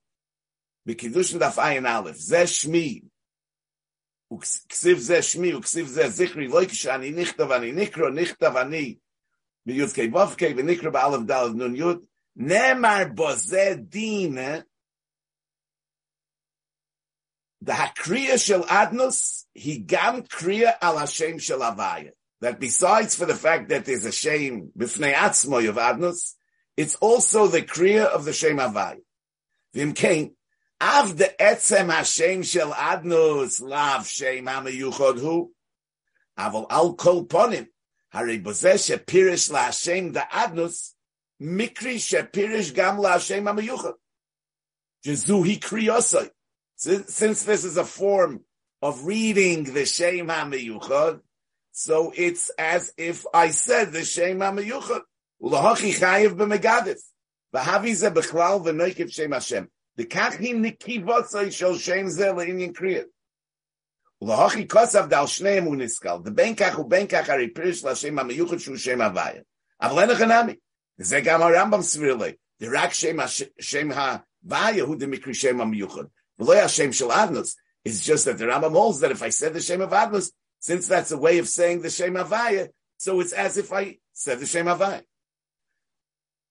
Bikidushin 0.87 1.39
Daf 1.39 1.55
Ayin 1.55 1.87
Aleph, 1.87 2.17
Zeh 2.17 2.45
Shmi, 2.45 3.03
וכסיב 4.34 4.98
זה 4.98 5.22
שמי, 5.22 5.54
וכסיב 5.54 5.86
זה 5.86 6.08
זכרי, 6.08 6.48
לא 6.48 6.64
כשאני 6.64 7.10
נכתב, 7.10 7.50
אני 7.50 7.72
נקרא, 7.72 8.10
נכתב 8.10 8.56
אני, 8.56 8.96
בי"ק 9.66 9.98
ו"ק, 10.14 10.42
ונקרא 10.56 10.90
באלף 10.90 11.20
ד' 11.20 11.54
נ"י, 11.54 11.82
Nemar 12.36 13.14
boze 13.14 13.76
din, 13.88 14.64
the 17.60 17.72
hakriya 17.72 18.42
shel 18.42 18.62
adnus, 18.62 19.44
he 19.52 19.78
gam 19.78 20.22
kriya 20.22 20.74
al 20.80 20.98
Hashem 20.98 21.38
shel 21.38 21.58
avaya. 21.58 22.12
That 22.40 22.58
besides 22.58 23.14
for 23.14 23.26
the 23.26 23.34
fact 23.34 23.68
that 23.68 23.84
there's 23.84 24.06
a 24.06 24.12
shame 24.12 24.70
b'fnei 24.76 25.12
atzmoy 25.12 25.68
of 25.68 25.76
adnus, 25.76 26.34
it's 26.76 26.94
also 26.96 27.48
the 27.48 27.60
kriya 27.60 28.06
of 28.06 28.24
the 28.24 28.32
shem 28.32 28.56
avaya. 28.56 29.00
V'imkein, 29.74 30.32
av 30.85 31.17
the 31.17 31.33
etzem 31.39 31.91
Hashem 31.91 32.43
shel 32.43 32.71
adnus, 32.71 33.59
lav 33.61 34.07
shem 34.07 34.45
hamayuchod 34.45 35.19
hu, 35.19 35.51
aval 36.37 36.67
al 36.69 36.93
kol 36.93 37.25
ponim, 37.25 37.67
hare 38.09 38.37
boze 38.39 38.73
shepirish 38.85 39.51
la 39.51 39.65
Hashem 39.65 40.13
the 40.13 40.25
adnus, 40.31 40.91
Mikri 41.41 41.95
shepirish 41.95 42.73
gam 42.73 42.97
la 42.99 43.13
Hashem 43.13 43.43
amayucha. 43.43 43.93
Jezuhi 45.05 45.59
kriyosai. 45.59 46.29
Since 46.75 47.43
this 47.43 47.63
is 47.63 47.77
a 47.77 47.85
form 47.85 48.41
of 48.81 49.05
reading 49.05 49.63
the 49.63 49.85
Shem 49.85 50.27
HaMeyuchad, 50.27 51.21
so 51.71 52.13
it's 52.15 52.51
as 52.57 52.93
if 52.97 53.25
I 53.33 53.49
said 53.49 53.91
the 53.91 54.03
Shem 54.03 54.39
HaMeyuchad. 54.39 55.01
Ulahachi 55.41 55.99
chayiv 55.99 56.35
b'megadif. 56.35 56.99
V'havi 57.53 57.93
ze 57.95 58.09
b'chlal 58.09 58.63
v'noikiv 58.65 59.11
Shem 59.11 59.31
Hashem. 59.31 59.69
The 59.97 60.05
kachim 60.05 60.65
nikivosai 60.65 61.51
shel 61.51 61.77
shem 61.77 62.09
zel 62.09 62.35
inyan 62.35 62.73
kriyat. 62.73 63.05
Ulahachi 64.21 64.67
kosav 64.67 65.09
dal 65.09 65.25
shneim 65.25 65.67
muniskal 65.67 66.23
The 66.23 66.31
benkach 66.31 66.77
u 66.77 66.85
benkach 66.85 67.29
ari 67.29 67.49
pirish 67.49 67.83
la 67.83 67.93
shem 67.93 68.15
amayuchat 68.15 68.61
shu 68.61 68.77
shem 68.77 68.99
avaya. 68.99 69.43
Avlenach 69.81 70.17
anami. 70.17 70.57
Ze 71.01 71.21
gam 71.21 71.41
harambam 71.41 71.81
svirle. 71.81 72.35
The 72.59 72.69
rak 72.69 72.93
shem 72.93 73.17
havaya 73.17 74.85
hu 74.85 74.97
de 74.97 75.07
mikri 75.07 75.35
shem 75.35 75.57
amayuchat. 75.57 76.09
V'lo 76.39 76.61
Hashem 76.61 76.91
shel 76.91 77.09
avnos. 77.09 77.55
It's 77.85 78.03
just 78.03 78.25
that 78.25 78.39
the 78.39 78.45
Rambam 78.45 78.71
holds 78.71 78.99
that 79.01 79.11
if 79.11 79.21
I 79.21 79.29
said 79.29 79.53
the 79.53 79.61
Shem 79.61 79.79
of 79.79 79.91
Adnos, 79.91 80.31
since 80.59 80.87
that's 80.87 81.11
a 81.11 81.17
way 81.17 81.37
of 81.37 81.47
saying 81.47 81.83
the 81.83 81.91
Shem 81.91 82.15
Avaya, 82.15 82.69
so 82.97 83.19
it's 83.19 83.31
as 83.31 83.57
if 83.57 83.71
I 83.71 83.99
said 84.11 84.39
the 84.39 84.47
Shem 84.47 84.65
Avaya. 84.65 85.03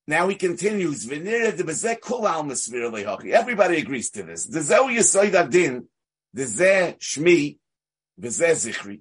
Now 0.06 0.28
he 0.28 0.34
continues, 0.34 1.10
Everybody 1.10 1.28
agrees 3.78 4.10
to 4.10 4.22
this. 4.22 4.44
The 4.44 4.60
Shmi, 7.00 7.58
Zichri, 8.20 9.00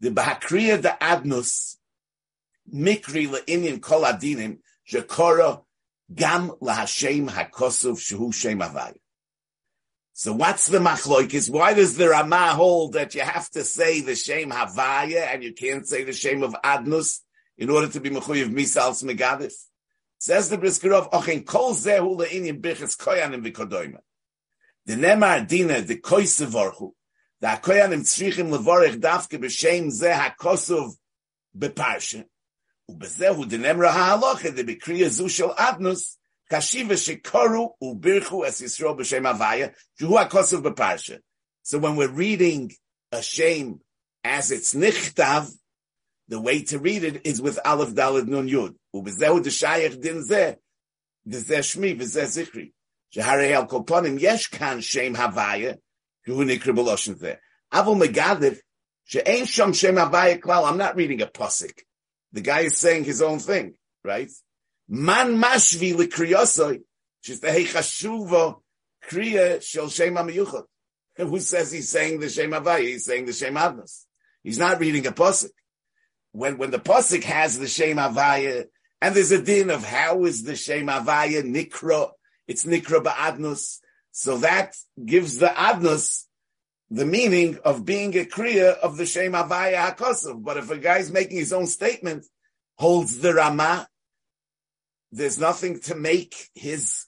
the 0.00 0.10
Bahakriya 0.10 0.80
the 0.80 0.96
Adnus, 1.00 1.76
Mikri 2.72 3.28
le'inyan 3.28 3.80
kol 3.80 4.02
adinim, 4.02 4.58
Shekora 4.90 5.62
Gam 6.14 6.50
LaHashem 6.62 7.28
HaKosov 7.30 7.98
Shehu 7.98 8.32
Shem 8.32 8.60
Havaya. 8.60 8.94
So 10.12 10.32
what's 10.32 10.68
the 10.68 10.78
machloikis? 10.78 11.50
Why 11.50 11.74
does 11.74 11.96
the 11.96 12.08
Ramah 12.08 12.54
hold 12.54 12.92
that 12.92 13.16
you 13.16 13.22
have 13.22 13.50
to 13.50 13.64
say 13.64 14.00
the 14.00 14.14
Shem 14.14 14.50
Havaya 14.50 15.32
and 15.32 15.42
you 15.42 15.52
can't 15.52 15.88
say 15.88 16.04
the 16.04 16.12
Shem 16.12 16.44
of 16.44 16.54
Adnus 16.62 17.20
in 17.58 17.70
order 17.70 17.88
to 17.88 17.98
be 18.00 18.10
Mechuyev 18.10 18.52
Misals 18.52 19.02
Megadif? 19.02 19.52
Says 20.26 20.48
the 20.48 20.56
Brisker 20.56 20.88
Briskerov, 20.88 21.10
Ochin 21.10 21.44
kol 21.44 21.74
zehu 21.74 22.16
le'inim 22.16 22.58
bichis 22.58 22.96
koyanim 22.96 23.44
v'kodoyma. 23.46 23.98
The 24.86 24.94
nemar 24.94 25.46
dina, 25.46 25.82
the 25.82 25.98
koisevorchu, 25.98 26.92
the 27.42 27.48
koyanim 27.48 28.00
tzrichim 28.00 28.48
levorech 28.48 28.98
davke 29.00 29.38
b'shem 29.38 29.90
ze 29.90 30.08
hakosov 30.08 30.92
beparsha. 31.54 32.24
Ubezehu 32.90 33.44
denemra 33.44 33.90
ha'aloche, 33.90 34.56
the 34.56 34.64
bekriya 34.64 35.10
zu 35.10 35.28
shel 35.28 35.54
adnus, 35.56 36.16
kashiva 36.50 36.96
shekoru 36.96 37.72
ubirchu 37.82 38.46
es 38.46 38.62
Yisrael 38.62 38.96
b'shem 38.98 39.30
avaya, 39.30 39.74
shehu 40.00 40.12
hakosov 40.12 40.62
beparsha. 40.62 41.18
So 41.64 41.76
when 41.76 41.96
we're 41.96 42.08
reading 42.08 42.72
a 43.12 43.20
shame 43.20 43.82
as 44.24 44.50
it's 44.50 44.72
nichtav, 44.72 45.54
the 46.28 46.40
way 46.40 46.62
to 46.64 46.78
read 46.78 47.04
it 47.04 47.26
is 47.26 47.42
with 47.42 47.58
Aleph 47.64 47.90
Dalad 47.90 48.26
Nun 48.26 48.48
Yud. 48.48 48.74
Ubezehu 48.94 49.42
deshayach 49.42 50.00
din 50.00 50.26
zeh. 50.26 50.56
Vizeh 51.28 51.58
shmi, 51.58 51.98
vizeh 51.98 52.24
zikri. 52.24 52.72
Sheharei 53.14 53.52
al 53.52 53.66
kolponim 53.66 54.18
yesh 54.18 54.48
kan 54.48 54.80
shem 54.80 55.14
havaya. 55.14 55.76
Yehu 56.26 56.44
nikri 56.44 56.74
beloshin 56.74 57.18
zeh. 57.18 57.36
Avol 57.72 58.00
megadif, 58.00 58.58
she'ein 59.04 59.44
shom 59.44 59.74
shem 59.74 59.96
havaya 59.96 60.40
klal. 60.40 60.66
I'm 60.66 60.78
not 60.78 60.96
reading 60.96 61.20
a 61.20 61.26
posik. 61.26 61.80
The 62.32 62.40
guy 62.40 62.60
is 62.60 62.78
saying 62.78 63.04
his 63.04 63.20
own 63.20 63.38
thing, 63.38 63.74
right? 64.02 64.30
Man 64.88 65.36
mashvi 65.36 65.94
likriyosoi. 65.94 66.82
She's 67.20 67.40
the 67.40 67.48
heichashuvo 67.48 68.60
kriya 69.10 69.62
shel 69.62 69.90
shem 69.90 70.14
amiyuchot. 70.14 70.64
Who 71.16 71.38
says 71.38 71.70
he's 71.70 71.90
saying 71.90 72.20
the 72.20 72.30
shem 72.30 72.52
havaya? 72.52 72.80
He's 72.80 73.04
saying 73.04 73.26
the 73.26 73.32
shem 73.34 73.54
adnas. 73.54 74.04
He's 74.42 74.58
not 74.58 74.80
reading 74.80 75.06
a 75.06 75.12
posik. 75.12 75.50
When 76.34 76.58
when 76.58 76.72
the 76.72 76.78
pasuk 76.78 77.22
has 77.22 77.58
the 77.58 77.68
shem 77.68 77.96
avaya, 77.96 78.66
and 79.00 79.14
there's 79.14 79.30
a 79.30 79.40
din 79.40 79.70
of 79.70 79.84
how 79.84 80.24
is 80.24 80.42
the 80.42 80.56
shem 80.56 80.88
avaya 80.88 81.42
nikra? 81.42 82.10
It's 82.48 82.64
nikra 82.64 83.02
ba'adnus. 83.02 83.78
So 84.10 84.38
that 84.38 84.76
gives 85.04 85.38
the 85.38 85.46
adnus 85.46 86.24
the 86.90 87.06
meaning 87.06 87.58
of 87.64 87.84
being 87.84 88.16
a 88.16 88.24
kriya 88.24 88.78
of 88.78 88.96
the 88.96 89.06
Shem 89.06 89.32
Avaya 89.32 89.94
HaKosav. 89.94 90.44
But 90.44 90.58
if 90.58 90.70
a 90.70 90.78
guy's 90.78 91.10
making 91.10 91.38
his 91.38 91.52
own 91.52 91.66
statement, 91.66 92.24
holds 92.76 93.18
the 93.18 93.34
Rama, 93.34 93.88
there's 95.10 95.38
nothing 95.38 95.80
to 95.80 95.94
make 95.94 96.50
his 96.54 97.06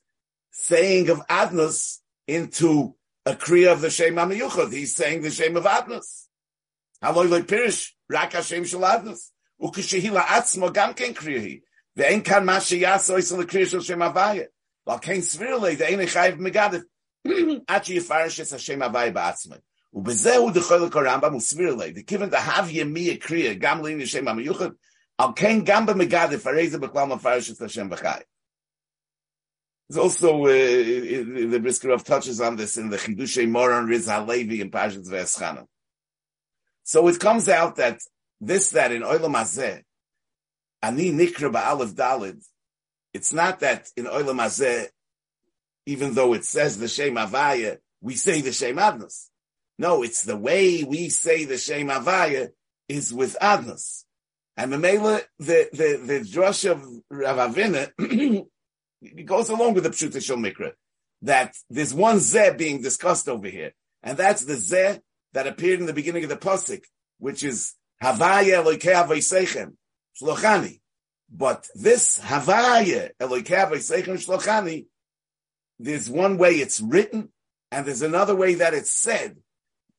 saying 0.50 1.08
of 1.10 1.24
Adnus 1.28 1.98
into 2.26 2.94
a 3.24 3.34
kriya 3.34 3.72
of 3.72 3.80
the 3.80 3.90
Shem 3.90 4.14
HaMiyuchad. 4.14 4.72
He's 4.72 4.96
saying 4.96 5.22
the 5.22 5.30
Shem 5.30 5.56
of 5.56 5.64
Adnus. 5.64 6.26
Haloi 7.02 7.46
loy 8.09 8.17
pirish, 8.17 8.21
rak 8.21 8.33
Hashem 8.33 8.63
shel 8.65 8.81
Adnus. 8.81 9.31
Ukishihila 9.61 10.21
atzmo 10.21 10.73
gam 10.73 10.93
ken 10.93 11.13
kriyahi. 11.13 11.61
Ve'en 11.97 12.23
kan 12.23 12.45
ma 12.45 12.57
sheyaso 12.57 13.17
isel 13.17 13.43
kriya 13.43 13.67
shel 13.67 13.81
Shem 13.81 13.99
Avaya. 13.99 14.47
Val 14.85 14.99
ken 14.99 15.21
svirle, 15.21 15.75
ve'en 15.75 15.99
echayiv 15.99 16.37
megadif. 16.37 16.83
עד 17.67 17.85
שיפרש 17.85 18.39
את 18.39 18.53
השם 18.53 18.81
הוואי 18.81 19.11
בעצמי. 19.11 19.55
ובזהו 19.93 20.51
דחולק 20.51 20.95
הרמב"ם 20.95 21.35
וסביר 21.35 21.75
לי, 21.75 21.93
וכיוון 21.95 22.29
דהב 22.29 22.65
ימי 22.69 23.11
הקריאה 23.11 23.53
גם 23.53 23.77
לעניין 23.77 24.01
השם 24.01 24.27
המיוחד, 24.27 24.69
על 25.17 25.27
כן 25.35 25.59
גם 25.63 25.85
במגדף, 25.85 26.47
הרי 26.47 26.69
זה 26.69 26.77
בכלל 26.77 27.05
מפרש 27.05 27.51
את 27.51 27.61
השם 27.61 27.89
בחי. 27.89 28.07
There's 29.89 29.97
also, 29.97 30.45
uh, 30.45 30.49
the 30.49 31.59
Briskerov 31.59 32.03
touches 32.03 32.41
on 32.41 32.55
this 32.55 32.77
in 32.77 32.89
the 32.89 32.97
Chidushei 32.97 33.47
Moron 33.47 33.85
Riz 33.85 34.07
HaLevi 34.07 34.61
in 34.61 34.71
Pashas 34.71 35.07
Ve'eschana. 35.07 35.65
So 36.86 37.08
it 37.08 37.18
comes 37.18 37.48
out 37.48 37.76
that 37.76 38.00
this, 38.40 38.70
that 38.70 38.92
in 38.92 39.02
Olam 39.02 39.34
Hazeh, 39.34 39.82
Ani 40.82 41.10
Nikra 41.10 41.52
Ba'alef 41.52 41.94
Dalid, 41.94 42.44
it's 43.12 43.32
not 43.32 43.58
that 43.60 43.88
in 43.96 44.04
Olam 44.04 44.36
Hazeh, 44.36 44.86
even 45.86 46.14
though 46.14 46.32
it 46.32 46.44
says 46.44 46.78
the 46.78 46.86
Shem 46.86 47.16
Avaya, 47.16 47.78
we 48.00 48.14
say 48.14 48.40
the 48.40 48.52
Shem 48.52 48.76
Adnos. 48.76 49.30
No, 49.80 50.04
it's 50.04 50.22
the 50.22 50.36
way 50.36 50.84
we 50.84 51.08
say 51.08 51.44
the 51.44 51.58
Shem 51.58 51.88
Avaya 51.88 52.50
is 52.88 53.12
with 53.12 53.36
Adnos. 53.42 54.04
And 54.56 54.72
the 54.72 54.76
Mamela, 54.76 55.22
the, 55.40 55.68
the, 55.72 56.00
the 56.04 56.20
drush 56.20 56.70
of 56.70 56.86
Rav 57.10 57.52
Avina, 57.52 57.90
goes 59.24 59.48
along 59.48 59.74
with 59.74 59.82
the 59.82 59.90
Pshuta 59.90 60.22
Shal 60.22 60.36
Mikra, 60.36 60.70
that 61.22 61.56
there's 61.68 61.92
one 61.92 62.18
Zeh 62.18 62.56
being 62.56 62.80
discussed 62.80 63.28
over 63.28 63.48
here. 63.48 63.72
And 64.04 64.16
that's 64.16 64.44
the 64.44 64.54
Zeh 64.54 65.00
that 65.36 65.46
appeared 65.46 65.80
in 65.80 65.84
the 65.84 65.92
beginning 65.92 66.24
of 66.24 66.30
the 66.30 66.36
Pasuk, 66.36 66.82
which 67.18 67.44
is 67.44 67.74
Havaya 68.02 68.64
Eloikei 68.64 68.94
Avaisechem, 68.94 69.74
Shlochani. 70.18 70.80
But 71.30 71.68
this 71.74 72.18
Havaya 72.18 73.10
Eloikei 73.20 73.68
Avaisechem 73.68 74.16
Shlochani, 74.16 74.86
there's 75.78 76.08
one 76.08 76.38
way 76.38 76.52
it's 76.52 76.80
written, 76.80 77.28
and 77.70 77.84
there's 77.84 78.00
another 78.00 78.34
way 78.34 78.54
that 78.54 78.72
it's 78.72 78.90
said. 78.90 79.36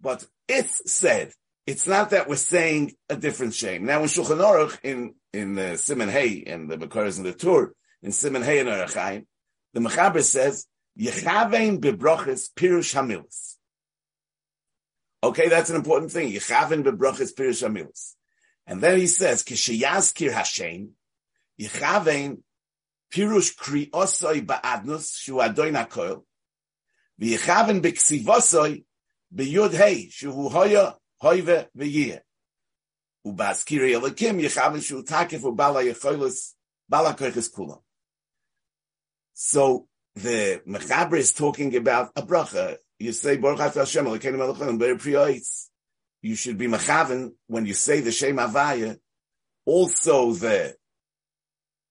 But 0.02 0.26
it's 0.48 0.92
said. 0.92 1.34
It's 1.68 1.86
not 1.86 2.10
that 2.10 2.28
we're 2.28 2.36
saying 2.38 2.94
a 3.08 3.16
different 3.16 3.54
shame. 3.54 3.86
Now 3.86 4.00
in 4.00 4.08
Shulchan 4.08 4.42
Aruch, 4.42 4.80
in, 4.82 5.14
in 5.34 5.54
the 5.54 5.78
Simon 5.78 6.10
Hay, 6.10 6.46
and 6.48 6.68
the 6.68 6.80
Bekoras 6.80 7.18
and 7.18 7.28
the 7.28 7.34
Tur, 7.34 7.76
in 8.02 8.12
Simon 8.12 8.42
Hay 8.42 8.58
and 8.58 8.70
Arachayim, 8.70 9.28
the 9.76 9.82
Mechaber 9.82 10.24
says, 10.24 10.66
Yechavein 11.00 11.80
bebroches 11.80 12.50
pirush 12.56 12.96
hamilis. 12.96 13.57
Okay, 15.24 15.50
that's 15.50 15.70
an 15.70 15.76
important 15.76 16.12
thing. 16.12 16.32
Yechavein 16.32 16.84
bebroches 16.84 17.34
pirush 17.34 17.64
hamilis. 17.68 18.14
And 18.66 18.82
then 18.82 19.00
he 19.00 19.08
says, 19.08 19.44
Kishayazkir 19.44 20.32
Hashem, 20.32 20.92
Yechavein 21.60 22.40
pirush 23.12 23.56
kri 23.56 23.88
osoi 23.88 24.46
ba'adnus, 24.46 25.18
shu 25.18 25.34
adoin 25.36 25.74
hakoil, 25.74 26.24
v'yechavein 27.20 27.82
b'ksivosoi, 27.82 28.84
b'yud 29.34 29.74
hei, 29.74 30.10
shu 30.10 30.32
hoya 30.32 30.96
hoive 31.24 31.68
v'yeh. 31.76 32.20
Ubaskiri 33.26 34.00
elikim, 34.00 34.42
yechavein 34.42 34.84
shu 34.84 35.04
takif 35.04 35.42
u'bala 35.42 35.84
yechoilis, 35.84 36.54
bala 36.88 37.14
kulam. 37.14 37.82
So 39.34 39.88
the 40.16 40.62
Mechaber 40.68 41.18
is 41.18 41.32
talking 41.32 41.76
about 41.76 42.12
a 42.16 42.22
bracha. 42.22 42.78
You 43.00 43.12
say 43.12 43.38
Baruch 43.38 43.60
Atah 43.60 43.86
Hashem 43.86 44.08
You 46.22 46.36
should 46.36 46.58
be 46.58 46.68
mechaven 46.68 47.32
when 47.48 47.66
you 47.66 47.74
say 47.74 48.02
the 48.02 48.12
Shem 48.12 48.38
Avaya. 48.38 48.98
Also 49.66 50.34
the 50.34 50.76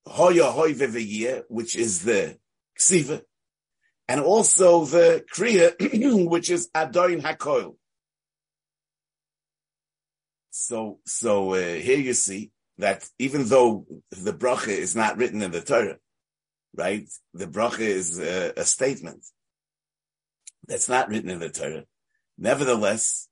Hoya 0.07 0.45
Hoy 0.45 0.73
Veviyeh, 0.73 1.43
which 1.49 1.77
is 1.77 2.03
the 2.03 2.39
Ksiva, 2.79 3.23
and 4.09 4.21
also 4.21 4.85
the 4.85 5.25
Kriya, 5.35 5.75
which 6.31 6.51
is 6.51 6.69
Adoin 6.75 7.21
Hakoil. 7.23 7.75
So, 10.51 11.01
so 11.05 11.53
uh, 11.53 11.75
here 11.75 11.99
you 11.99 12.15
see 12.15 12.51
that 12.79 13.07
even 13.19 13.47
though 13.47 13.87
the 14.11 14.33
bracha 14.33 14.69
is 14.69 14.97
not 14.97 15.19
written 15.19 15.43
in 15.43 15.51
the 15.51 15.61
Torah, 15.61 15.99
right? 16.75 17.07
The 17.35 17.47
bracha 17.47 17.81
is 17.81 18.19
a, 18.19 18.53
a, 18.57 18.65
statement 18.65 19.25
that's 20.66 20.88
not 20.88 21.08
written 21.08 21.30
in 21.30 21.38
the 21.38 21.49
Torah. 21.50 21.85
Nevertheless, 22.38 23.28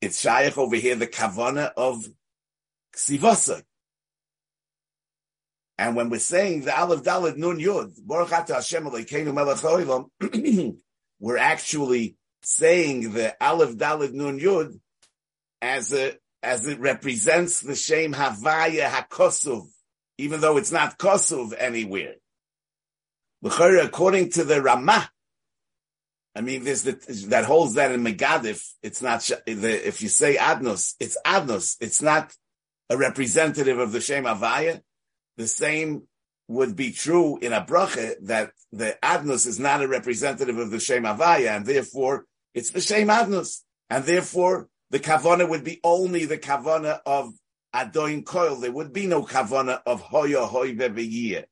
it's 0.00 0.20
shaykh 0.20 0.56
over 0.56 0.76
here, 0.76 0.96
the 0.96 1.06
kavana 1.06 1.70
of 1.76 2.06
ksivasa. 2.94 3.62
And 5.76 5.94
when 5.94 6.10
we're 6.10 6.18
saying 6.18 6.62
the 6.62 6.76
Aleph 6.78 7.02
Dalet 7.04 7.36
Nun 7.36 7.58
Yud, 7.58 7.92
we're 11.20 11.36
actually 11.36 12.16
saying 12.42 13.12
the 13.12 13.36
Aleph 13.44 13.76
Dalet 13.76 14.12
Nun 14.12 14.40
Yud 14.40 14.80
as 15.62 15.92
a 15.92 16.14
as 16.42 16.66
it 16.66 16.80
represents 16.80 17.60
the 17.60 17.74
Shem 17.74 18.12
Havaya 18.12 18.88
Hakosuv 18.88 19.68
even 20.18 20.40
though 20.40 20.56
it's 20.56 20.72
not 20.72 20.98
Kosuv 20.98 21.54
anywhere. 21.56 22.14
According 23.42 24.30
to 24.32 24.44
the 24.44 24.60
Ramah, 24.60 25.08
I 26.34 26.40
mean, 26.40 26.64
there's 26.64 26.82
the, 26.82 26.92
that 27.28 27.44
holds 27.44 27.74
that 27.74 27.92
in 27.92 28.04
Megadif. 28.04 28.64
It's 28.82 29.02
not 29.02 29.28
if 29.46 30.02
you 30.02 30.08
say 30.08 30.36
Adnos, 30.36 30.94
it's 31.00 31.16
Adnos. 31.26 31.76
It's 31.80 32.00
not 32.00 32.32
a 32.90 32.96
representative 32.96 33.78
of 33.78 33.92
the 33.92 34.00
Shem 34.00 34.24
Avaya. 34.24 34.80
The 35.36 35.46
same 35.46 36.02
would 36.46 36.76
be 36.76 36.92
true 36.92 37.38
in 37.38 37.52
a 37.52 37.60
bracha 37.60 38.14
that 38.22 38.52
the 38.72 38.96
Adnos 39.02 39.46
is 39.46 39.58
not 39.58 39.82
a 39.82 39.88
representative 39.88 40.58
of 40.58 40.70
the 40.70 40.80
Shem 40.80 41.04
Avaya, 41.04 41.56
and 41.56 41.66
therefore 41.66 42.24
it's 42.54 42.70
the 42.70 42.80
Shem 42.80 43.08
Adnos, 43.08 43.62
and 43.90 44.04
therefore 44.04 44.68
the 44.90 44.98
kavana 44.98 45.48
would 45.48 45.64
be 45.64 45.80
only 45.84 46.24
the 46.24 46.38
kavana 46.38 47.00
of 47.04 47.32
Adoin 47.74 48.24
Koil, 48.24 48.60
there 48.60 48.72
would 48.72 48.92
be 48.92 49.06
no 49.06 49.22
kavana 49.22 49.80
of 49.84 50.00
Hoya 50.00 50.46
Hoy 50.46 50.74
Veviyeh. 50.74 51.44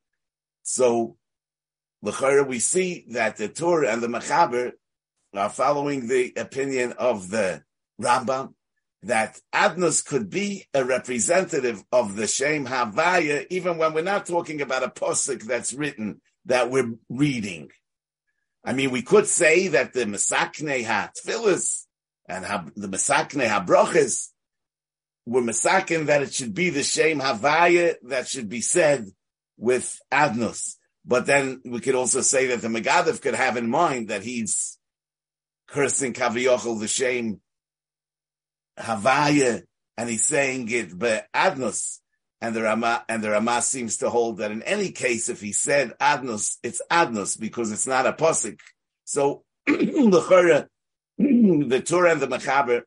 So, 0.62 1.16
L'chayra, 2.02 2.46
we 2.46 2.58
see 2.58 3.06
that 3.10 3.36
the 3.36 3.48
Torah 3.48 3.92
and 3.92 4.02
the 4.02 4.08
Mechaber 4.08 4.72
are 5.34 5.50
following 5.50 6.06
the 6.06 6.32
opinion 6.36 6.92
of 6.92 7.30
the 7.30 7.62
Rambam 8.00 8.54
that 9.02 9.40
Adnos 9.54 10.04
could 10.04 10.30
be 10.30 10.66
a 10.74 10.84
representative 10.84 11.82
of 11.92 12.16
the 12.16 12.26
Shem 12.26 12.66
Havaya, 12.66 13.46
even 13.50 13.78
when 13.78 13.94
we're 13.94 14.02
not 14.02 14.26
talking 14.26 14.60
about 14.60 14.82
a 14.82 14.88
posik 14.88 15.42
that's 15.42 15.72
written 15.72 16.20
that 16.46 16.70
we're 16.70 16.94
reading. 17.08 17.70
I 18.64 18.72
mean, 18.72 18.90
we 18.90 19.02
could 19.02 19.26
say 19.26 19.68
that 19.68 19.92
the 19.92 20.04
Mesakne 20.04 20.84
HaTfilis 20.84 21.84
and 22.28 22.44
the 22.74 22.88
Mesakne 22.88 23.46
HaBroches 23.46 24.30
we're 25.26 25.42
masakin 25.42 26.06
that 26.06 26.22
it 26.22 26.32
should 26.32 26.54
be 26.54 26.70
the 26.70 26.84
Shem 26.84 27.20
havaya 27.20 27.96
that 28.04 28.28
should 28.28 28.48
be 28.48 28.60
said 28.60 29.08
with 29.58 29.98
adnos. 30.12 30.76
But 31.06 31.26
then 31.26 31.60
we 31.64 31.80
could 31.80 31.94
also 31.94 32.20
say 32.20 32.46
that 32.48 32.62
the 32.62 32.68
Megadif 32.68 33.22
could 33.22 33.34
have 33.34 33.56
in 33.56 33.70
mind 33.70 34.08
that 34.08 34.22
he's 34.22 34.78
cursing 35.68 36.12
kaviyochel 36.12 36.80
the 36.80 36.88
shame 36.88 37.40
havaya, 38.78 39.62
and 39.96 40.08
he's 40.08 40.24
saying 40.24 40.68
it 40.70 40.98
but 40.98 41.26
adnos. 41.34 41.98
And 42.40 42.54
the 42.54 42.62
Rama 42.62 43.02
and 43.08 43.22
the 43.22 43.30
Rama 43.30 43.62
seems 43.62 43.98
to 43.98 44.10
hold 44.10 44.38
that 44.38 44.50
in 44.50 44.62
any 44.62 44.90
case, 44.90 45.30
if 45.30 45.40
he 45.40 45.52
said 45.52 45.94
adnos, 45.98 46.56
it's 46.62 46.82
adnos 46.90 47.40
because 47.40 47.72
it's 47.72 47.86
not 47.86 48.06
a 48.06 48.12
posik. 48.12 48.58
So 49.04 49.44
the 49.66 50.68
the 51.18 51.80
Torah 51.80 52.12
and 52.12 52.20
the 52.20 52.26
Mechaber 52.26 52.82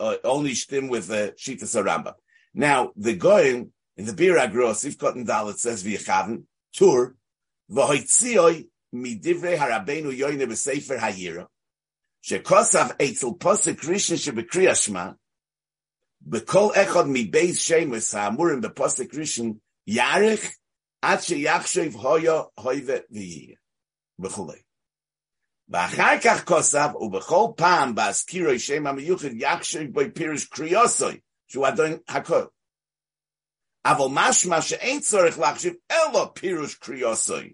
uh, 0.00 0.16
only 0.24 0.54
stim 0.54 0.88
with 0.88 1.08
the 1.08 1.28
uh, 1.28 1.30
Shita 1.32 1.64
Saramba. 1.64 2.14
Now, 2.54 2.92
the 2.96 3.14
Goyim, 3.14 3.72
in 3.97 4.05
the 4.05 4.13
Bir 4.13 4.35
Agros, 4.35 4.85
if 4.85 4.97
Cotton 4.97 5.25
Dalit 5.25 5.57
says 5.57 5.83
v'yechaven, 5.83 6.43
tur, 6.73 7.15
v'hoitzioi 7.71 8.67
midivrei 8.93 9.57
harabenu 9.57 10.15
yoyne 10.17 10.45
b'sefer 10.47 10.99
hayira, 10.99 11.47
shekosav 12.23 12.97
eitzel 12.97 13.37
posek 13.37 13.79
rishon 13.81 14.17
shebekriya 14.17 14.73
shma, 14.73 15.15
b'kol 16.27 16.73
echad 16.73 17.07
mibeis 17.07 17.59
shemus 17.59 18.13
ha'amurim 18.13 18.61
b'posek 18.61 19.13
rishon 19.13 19.59
yarech, 19.87 20.49
ad 21.01 21.19
sheyachshev 21.19 21.93
hoyo 21.93 22.49
hoyve 22.57 23.03
v'yiyah, 23.11 23.57
b'chulei. 24.19 24.63
ואחר 25.69 26.19
כך 26.23 26.43
כוסף, 26.45 26.91
ובכל 26.95 27.47
פעם 27.57 27.95
בהזכירו 27.95 28.59
שם 28.59 28.87
המיוחד 28.87 29.29
יחשב 29.33 29.91
בו 29.91 30.01
פירוש 30.13 30.45
קריאוסוי, 30.45 31.19
שהוא 31.47 31.67
אדון 31.67 31.91
הכל. 32.07 32.45
אבל 33.85 34.05
משמע 34.09 34.61
שאין 34.61 34.99
צורך 34.99 35.39
להחשיב 35.39 35.73
אלו 35.91 36.33
פירוש 36.33 36.75
קריאוסוי. 36.75 37.53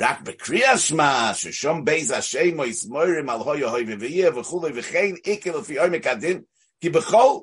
רק 0.00 0.20
בקריאה 0.20 0.78
שמע, 0.78 1.30
ששום 1.34 1.84
בייז 1.84 2.10
השם 2.10 2.58
או 2.58 2.64
יסמורים 2.64 3.30
על 3.30 3.38
הוי 3.38 3.62
הוי 3.62 3.94
ויהיה 3.94 4.38
וכולי 4.38 4.72
וכן 4.74 5.14
איקל 5.26 5.58
לפי 5.58 5.78
עומק 5.78 6.06
הדין, 6.06 6.42
כי 6.80 6.90
בכל, 6.90 7.38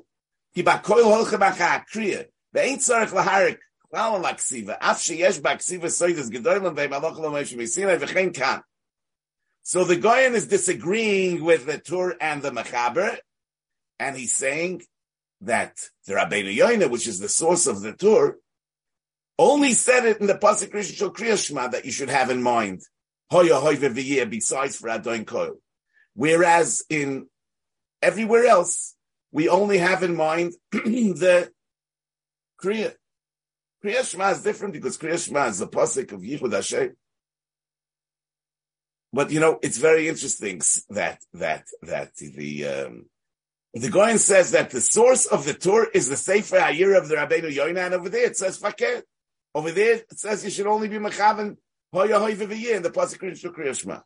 כי 0.54 0.62
בכל 0.62 1.00
הולכם 1.00 1.42
אחר 1.42 1.64
הקריאה, 1.64 2.22
ואין 2.52 2.78
צורך 2.78 3.14
להרק 3.14 3.56
כלל 3.90 4.12
על 4.14 4.24
הכסיבה, 4.24 4.74
אף 4.78 5.02
שיש 5.02 5.38
בכסיבה 5.38 5.88
סוידס 5.88 6.28
גדולים 6.28 6.76
והם 6.76 6.92
הלוך 6.92 7.18
למשה 7.18 7.56
מסיני 7.56 7.92
וכן 8.00 8.32
כאן. 8.32 8.58
So 9.66 9.84
the 9.84 9.96
Goyen 9.96 10.34
is 10.34 10.46
disagreeing 10.46 11.42
with 11.42 11.64
the 11.64 11.78
Tur 11.78 12.16
and 12.20 12.42
the 12.42 12.50
Mechaber, 12.50 13.16
and 13.98 14.14
he's 14.14 14.34
saying 14.34 14.82
that 15.41 15.77
the 16.05 16.13
Rabbeinu 16.13 16.55
Yoina, 16.55 16.89
which 16.89 17.07
is 17.07 17.19
the 17.19 17.29
source 17.29 17.67
of 17.67 17.81
the 17.81 17.93
Tur, 17.93 18.37
only 19.37 19.73
said 19.73 20.05
it 20.05 20.19
in 20.19 20.27
the 20.27 20.35
Pasuk 20.35 20.71
Rishon 20.71 21.13
Kriyashma 21.13 21.71
that 21.71 21.85
you 21.85 21.91
should 21.91 22.09
have 22.09 22.29
in 22.29 22.43
mind. 22.43 22.81
Hoya 23.31 23.55
hoive 23.55 24.29
besides 24.29 24.75
for 24.75 24.89
Adon 24.89 25.23
Koil. 25.23 25.55
Whereas 26.15 26.83
in 26.89 27.27
Everywhere 28.01 28.45
else, 28.45 28.95
we 29.31 29.49
only 29.49 29.77
have 29.77 30.03
in 30.03 30.15
mind 30.15 30.53
the 30.71 31.51
Kriya. 32.63 32.93
Kriya 33.83 34.09
Shema 34.09 34.29
is 34.29 34.41
different 34.41 34.73
because 34.73 34.97
Kriya 34.97 35.23
Shema 35.23 35.47
is 35.47 35.59
the 35.59 35.67
pasuk 35.67 36.11
of 36.13 36.21
Yichud 36.21 36.53
Hashem. 36.53 36.95
But 39.11 39.31
you 39.31 39.39
know, 39.39 39.59
it's 39.61 39.77
very 39.77 40.07
interesting 40.07 40.61
that 40.89 41.19
that 41.33 41.65
that 41.81 42.15
the 42.15 42.65
um, 42.65 43.05
the 43.73 43.89
Goyen 43.89 44.17
says 44.17 44.51
that 44.51 44.71
the 44.71 44.81
source 44.81 45.25
of 45.27 45.45
the 45.45 45.53
Torah 45.53 45.87
is 45.93 46.09
the 46.09 46.17
Sefer 46.17 46.57
Hayir 46.57 46.97
of 46.97 47.07
the 47.07 47.15
Rabbeinu 47.15 47.53
Yoina, 47.53 47.85
and 47.85 47.93
over 47.93 48.09
there 48.09 48.25
it 48.25 48.37
says 48.37 48.57
Fakir. 48.57 49.03
Over 49.53 49.71
there 49.71 49.95
it 49.95 50.19
says 50.19 50.43
you 50.43 50.49
should 50.49 50.67
only 50.67 50.87
be 50.87 50.97
Mechaven 50.97 51.57
Hoya 51.93 52.19
Hoy 52.19 52.31
in 52.31 52.83
the 52.83 52.91
pasuk 52.91 53.79
Shema. 53.79 53.99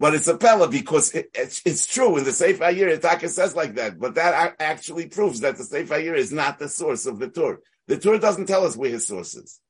But 0.00 0.14
it's 0.14 0.28
a 0.28 0.36
pella 0.36 0.68
because 0.68 1.12
it, 1.12 1.30
it's, 1.34 1.60
it's, 1.64 1.86
true 1.86 2.16
in 2.18 2.24
the 2.24 2.32
Sefer 2.32 2.64
Hayir, 2.64 2.98
Itaka 2.98 3.28
says 3.28 3.56
like 3.56 3.74
that, 3.74 3.98
but 3.98 4.14
that 4.14 4.54
actually 4.60 5.06
proves 5.06 5.40
that 5.40 5.56
the 5.56 5.64
Sefer 5.64 5.94
Hayir 5.94 6.16
is 6.16 6.32
not 6.32 6.58
the 6.58 6.68
source 6.68 7.06
of 7.06 7.18
the 7.18 7.28
Torah. 7.28 7.58
The 7.88 7.98
Torah 7.98 8.20
doesn't 8.20 8.46
tell 8.46 8.64
us 8.64 8.76
where 8.76 8.90
his 8.90 9.06
source 9.06 9.34
is. 9.34 9.60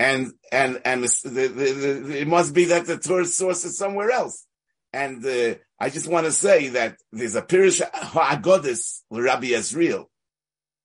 And, 0.00 0.32
and, 0.50 0.80
and 0.84 1.04
the, 1.04 1.28
the, 1.28 1.48
the, 1.48 2.20
it 2.22 2.26
must 2.26 2.52
be 2.52 2.64
that 2.66 2.86
the 2.86 2.98
Torah's 2.98 3.36
source 3.36 3.64
is 3.64 3.78
somewhere 3.78 4.10
else. 4.10 4.46
And, 4.92 5.24
uh, 5.24 5.54
I 5.80 5.88
just 5.88 6.06
want 6.06 6.26
to 6.26 6.32
say 6.32 6.68
that 6.68 6.98
there's 7.10 7.34
a 7.34 7.42
Pirish 7.42 7.82
Ha'agodis, 7.82 9.00
Rabbi 9.10 9.48
Ezriel, 9.48 10.06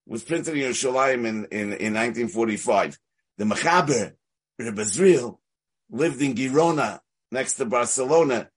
was 0.07 0.23
printed 0.23 0.55
in 0.55 0.63
Yerushalayim 0.63 1.25
in, 1.27 1.45
in, 1.51 1.73
in 1.73 1.93
1945. 1.93 2.97
The 3.37 3.45
Mechaber, 3.45 4.13
Rabbi 4.57 4.81
Ezriel, 4.81 5.37
lived 5.91 6.21
in 6.21 6.33
Girona, 6.33 6.99
next 7.31 7.55
to 7.55 7.65
Barcelona, 7.65 8.49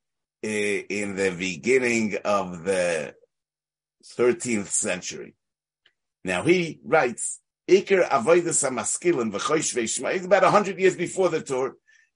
in 0.42 1.16
the 1.16 1.34
beginning 1.36 2.16
of 2.24 2.64
the 2.64 3.14
13th 4.16 4.68
century. 4.68 5.34
Now 6.24 6.42
he 6.42 6.80
writes, 6.84 7.40
Iker 7.68 8.08
Avoidus 8.08 8.68
HaMaskilim 8.68 9.32
V'chosh 9.32 9.74
Ve'shma, 9.74 10.14
it's 10.14 10.26
about 10.26 10.42
100 10.42 10.78
years 10.78 10.96
before 10.96 11.28
the 11.28 11.42
Tur. 11.42 11.76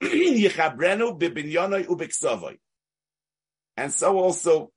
And 3.76 3.92
so 3.92 4.18
also, 4.18 4.70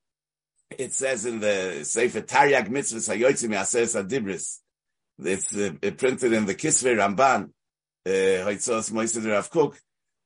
it 0.78 0.94
says 0.94 1.26
in 1.26 1.40
the 1.40 1.84
Sefer 1.84 2.22
Taryag 2.22 2.70
Mitzvahs 2.70 3.16
Hayotzim 3.16 3.50
Yaseres 3.50 4.02
Adibris, 4.02 4.60
it's 5.20 5.56
uh, 5.56 5.74
printed 5.98 6.34
in 6.34 6.46
the 6.46 6.56
Kisvei 6.56 6.96
Ramban, 6.96 7.50
uh, 8.06 8.48
Haitzos 8.48 8.92
Moisid 8.92 9.30
Rav 9.30 9.50
Kook, 9.50 9.74
uh, 9.74 9.78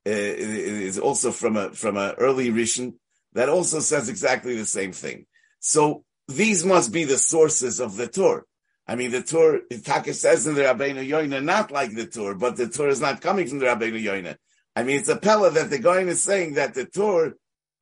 is 0.04 0.98
also 0.98 1.32
from 1.32 1.56
a 1.56 1.72
from 1.72 1.96
an 1.96 2.14
early 2.18 2.50
Rishon 2.50 2.94
that 3.32 3.48
also 3.48 3.80
says 3.80 4.08
exactly 4.08 4.56
the 4.56 4.64
same 4.64 4.92
thing. 4.92 5.26
So 5.60 6.04
these 6.28 6.64
must 6.64 6.92
be 6.92 7.04
the 7.04 7.18
sources 7.18 7.80
of 7.80 7.96
the 7.96 8.08
Torah. 8.08 8.42
I 8.88 8.94
mean, 8.94 9.10
the 9.10 9.22
Torah, 9.22 9.60
Taka 9.84 10.14
says 10.14 10.46
in 10.46 10.54
the 10.54 10.62
Rabbeinu 10.62 11.06
Yoina, 11.06 11.42
not 11.42 11.72
like 11.72 11.94
the 11.94 12.06
Torah, 12.06 12.36
but 12.36 12.56
the 12.56 12.68
Torah 12.68 12.92
is 12.92 13.00
not 13.00 13.20
coming 13.20 13.48
from 13.48 13.58
the 13.58 13.66
Rabbeinu 13.66 14.02
Yoina. 14.02 14.36
I 14.76 14.82
mean, 14.82 14.98
it's 14.98 15.08
a 15.08 15.16
pella 15.16 15.50
that 15.50 15.70
the 15.70 15.78
Goyin 15.78 16.08
is 16.08 16.22
saying 16.22 16.54
that 16.54 16.74
the 16.74 16.84
Torah 16.84 17.32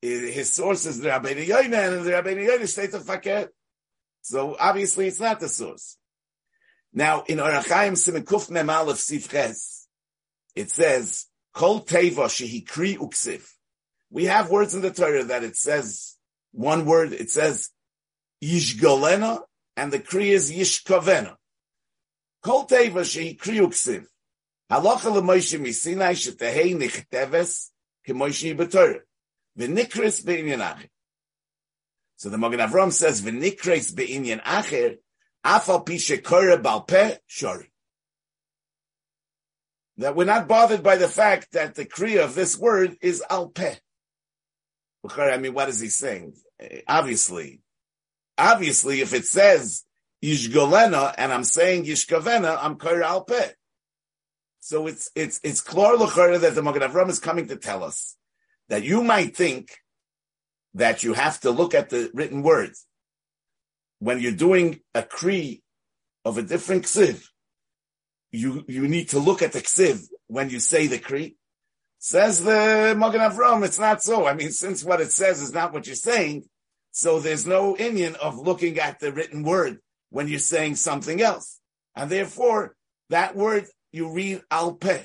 his 0.01 0.53
source 0.53 0.85
is 0.85 0.99
the 0.99 1.09
Rabbeinu 1.09 1.45
Yoina, 1.45 1.97
and 1.97 2.05
the 2.05 2.11
Rabbeinu 2.11 2.47
Yoina 2.47 2.67
states 2.67 2.93
a 2.93 2.99
fakir. 2.99 3.49
So 4.21 4.55
obviously 4.59 5.07
it's 5.07 5.19
not 5.19 5.39
the 5.39 5.49
source. 5.49 5.97
Now, 6.93 7.23
in 7.27 7.39
Orachaim 7.39 7.93
Simikuf 7.93 8.49
Mem 8.49 8.69
of 8.69 8.87
Sifches, 8.97 9.85
it 10.55 10.69
says, 10.69 11.25
Kol 11.53 11.81
Teva 11.81 12.27
Shehikri 12.27 12.97
Uksiv. 12.97 13.45
We 14.09 14.25
have 14.25 14.49
words 14.49 14.75
in 14.75 14.81
the 14.81 14.91
Torah 14.91 15.23
that 15.25 15.43
it 15.43 15.57
says, 15.57 16.15
one 16.51 16.85
word, 16.85 17.11
it 17.11 17.29
says, 17.29 17.69
Yishgolena, 18.43 19.41
and 19.75 19.91
the 19.91 19.99
Kri 19.99 20.31
is 20.31 20.51
Yishkovena. 20.51 21.35
Kol 22.43 22.65
Teva 22.65 23.01
Shehikri 23.01 23.59
Uksiv. 23.59 24.05
Halacha 24.71 25.11
Misinai 25.21 26.15
Shetehei 26.15 26.75
Nichteves. 26.75 27.69
So 32.17 32.29
the 32.29 32.37
Magen 32.37 32.59
Avram 32.59 32.91
says, 32.91 33.21
v'nikris 33.23 33.95
be'inyan 33.95 34.43
acher, 34.43 34.97
afal 35.43 35.83
pi 35.83 35.93
shekore 35.93 36.61
balpeh 36.61 37.17
shori. 37.27 37.71
That 39.97 40.15
we're 40.15 40.25
not 40.25 40.47
bothered 40.47 40.83
by 40.83 40.97
the 40.97 41.07
fact 41.07 41.53
that 41.53 41.73
the 41.73 41.85
kriya 41.85 42.25
of 42.25 42.35
this 42.35 42.55
word 42.55 42.95
is 43.01 43.23
alpeh. 43.27 43.79
I 45.17 45.37
mean, 45.37 45.55
what 45.55 45.69
is 45.69 45.79
he 45.79 45.89
saying? 45.89 46.35
Obviously, 46.87 47.61
obviously, 48.37 49.01
if 49.01 49.13
it 49.13 49.25
says 49.25 49.83
yishgolena 50.23 51.15
and 51.17 51.33
I'm 51.33 51.43
saying 51.43 51.85
yishkavena, 51.85 52.55
I'm 52.61 52.77
kore 52.77 53.01
alpeh. 53.01 53.51
So 54.65 54.87
it's 54.87 55.11
it's 55.13 55.39
it's 55.43 55.61
klar 55.61 55.95
that 55.95 56.55
the 56.55 56.63
Magen 56.63 56.81
Avram 56.81 57.09
is 57.09 57.19
coming 57.19 57.49
to 57.49 57.55
tell 57.55 57.83
us 57.83 58.17
that 58.67 58.81
you 58.81 59.03
might 59.03 59.37
think 59.37 59.69
that 60.73 61.03
you 61.03 61.13
have 61.13 61.39
to 61.41 61.51
look 61.51 61.75
at 61.75 61.91
the 61.91 62.09
written 62.15 62.41
words 62.41 62.87
when 63.99 64.19
you're 64.19 64.31
doing 64.31 64.79
a 64.95 65.03
kri 65.03 65.61
of 66.25 66.39
a 66.39 66.41
different 66.41 66.85
ksiv. 66.85 67.27
You 68.31 68.65
you 68.67 68.87
need 68.87 69.09
to 69.09 69.19
look 69.19 69.43
at 69.43 69.51
the 69.51 69.61
ksiv 69.61 70.07
when 70.25 70.49
you 70.49 70.59
say 70.59 70.87
the 70.87 70.97
kri. 70.97 71.37
Says 71.99 72.43
the 72.43 72.95
Magen 72.97 73.21
Avram, 73.21 73.63
it's 73.63 73.77
not 73.77 74.01
so. 74.01 74.25
I 74.25 74.33
mean, 74.33 74.49
since 74.49 74.83
what 74.83 74.99
it 74.99 75.11
says 75.11 75.43
is 75.43 75.53
not 75.53 75.73
what 75.73 75.85
you're 75.85 75.95
saying, 75.95 76.45
so 76.89 77.19
there's 77.19 77.45
no 77.45 77.77
Indian 77.77 78.15
of 78.15 78.39
looking 78.39 78.79
at 78.79 78.99
the 78.99 79.13
written 79.13 79.43
word 79.43 79.77
when 80.09 80.27
you're 80.27 80.39
saying 80.39 80.77
something 80.77 81.21
else, 81.21 81.59
and 81.95 82.09
therefore 82.09 82.75
that 83.11 83.35
word 83.35 83.67
you 83.95 84.11
read 84.11 84.41
al 84.51 84.73
peh. 84.73 85.03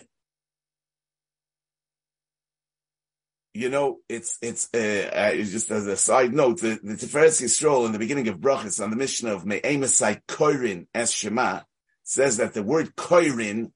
you 3.52 3.68
know, 3.68 3.98
it's 4.08 4.38
it's 4.40 4.68
uh, 4.72 5.10
uh, 5.12 5.34
just 5.34 5.70
as 5.70 5.86
a 5.86 5.96
side 5.96 6.32
note, 6.32 6.60
the, 6.60 6.78
Tiferes 6.82 7.42
Yisrael 7.42 7.84
in 7.86 7.92
the 7.92 7.98
beginning 7.98 8.28
of 8.28 8.38
Brachas 8.38 8.82
on 8.82 8.90
the 8.90 8.96
Mishnah 8.96 9.34
of 9.34 9.44
Me'emasai 9.44 10.20
Koirin 10.28 10.86
Es 10.94 11.12
Shema 11.12 11.60
says 12.04 12.36
that 12.36 12.54
the 12.54 12.62
word 12.62 12.94
Koirin 12.94 13.72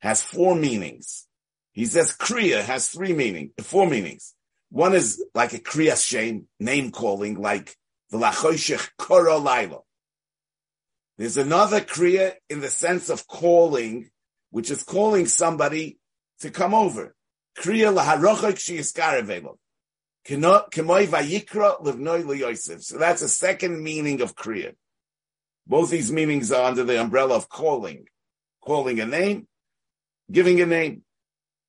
has 0.00 0.22
four 0.22 0.54
meanings. 0.54 1.26
He 1.72 1.84
says 1.84 2.16
Kriya 2.16 2.62
has 2.62 2.88
three 2.88 3.12
meaning, 3.12 3.52
four 3.60 3.86
meanings. 3.86 4.34
One 4.70 4.94
is 4.94 5.22
like 5.34 5.52
a 5.52 5.58
Kriya 5.58 6.02
shame, 6.02 6.48
name 6.58 6.90
calling, 6.90 7.40
like 7.40 7.76
the 8.10 8.18
Lachoshech 8.18 8.90
Koro. 8.98 9.84
There's 11.18 11.36
another 11.36 11.80
Kriya 11.80 12.34
in 12.48 12.60
the 12.60 12.70
sense 12.70 13.10
of 13.10 13.26
calling, 13.26 14.10
which 14.50 14.70
is 14.70 14.82
calling 14.82 15.26
somebody 15.26 15.98
to 16.40 16.50
come 16.50 16.74
over. 16.74 17.14
Kriya. 17.58 17.90
So 22.82 22.98
that's 22.98 23.22
a 23.22 23.28
second 23.28 23.82
meaning 23.82 24.20
of 24.20 24.36
Kriya. 24.36 24.74
Both 25.66 25.90
these 25.90 26.12
meanings 26.12 26.52
are 26.52 26.64
under 26.64 26.84
the 26.84 27.00
umbrella 27.00 27.36
of 27.36 27.48
calling. 27.48 28.06
Calling 28.62 29.00
a 29.00 29.06
name, 29.06 29.48
giving 30.30 30.60
a 30.60 30.66
name. 30.66 31.02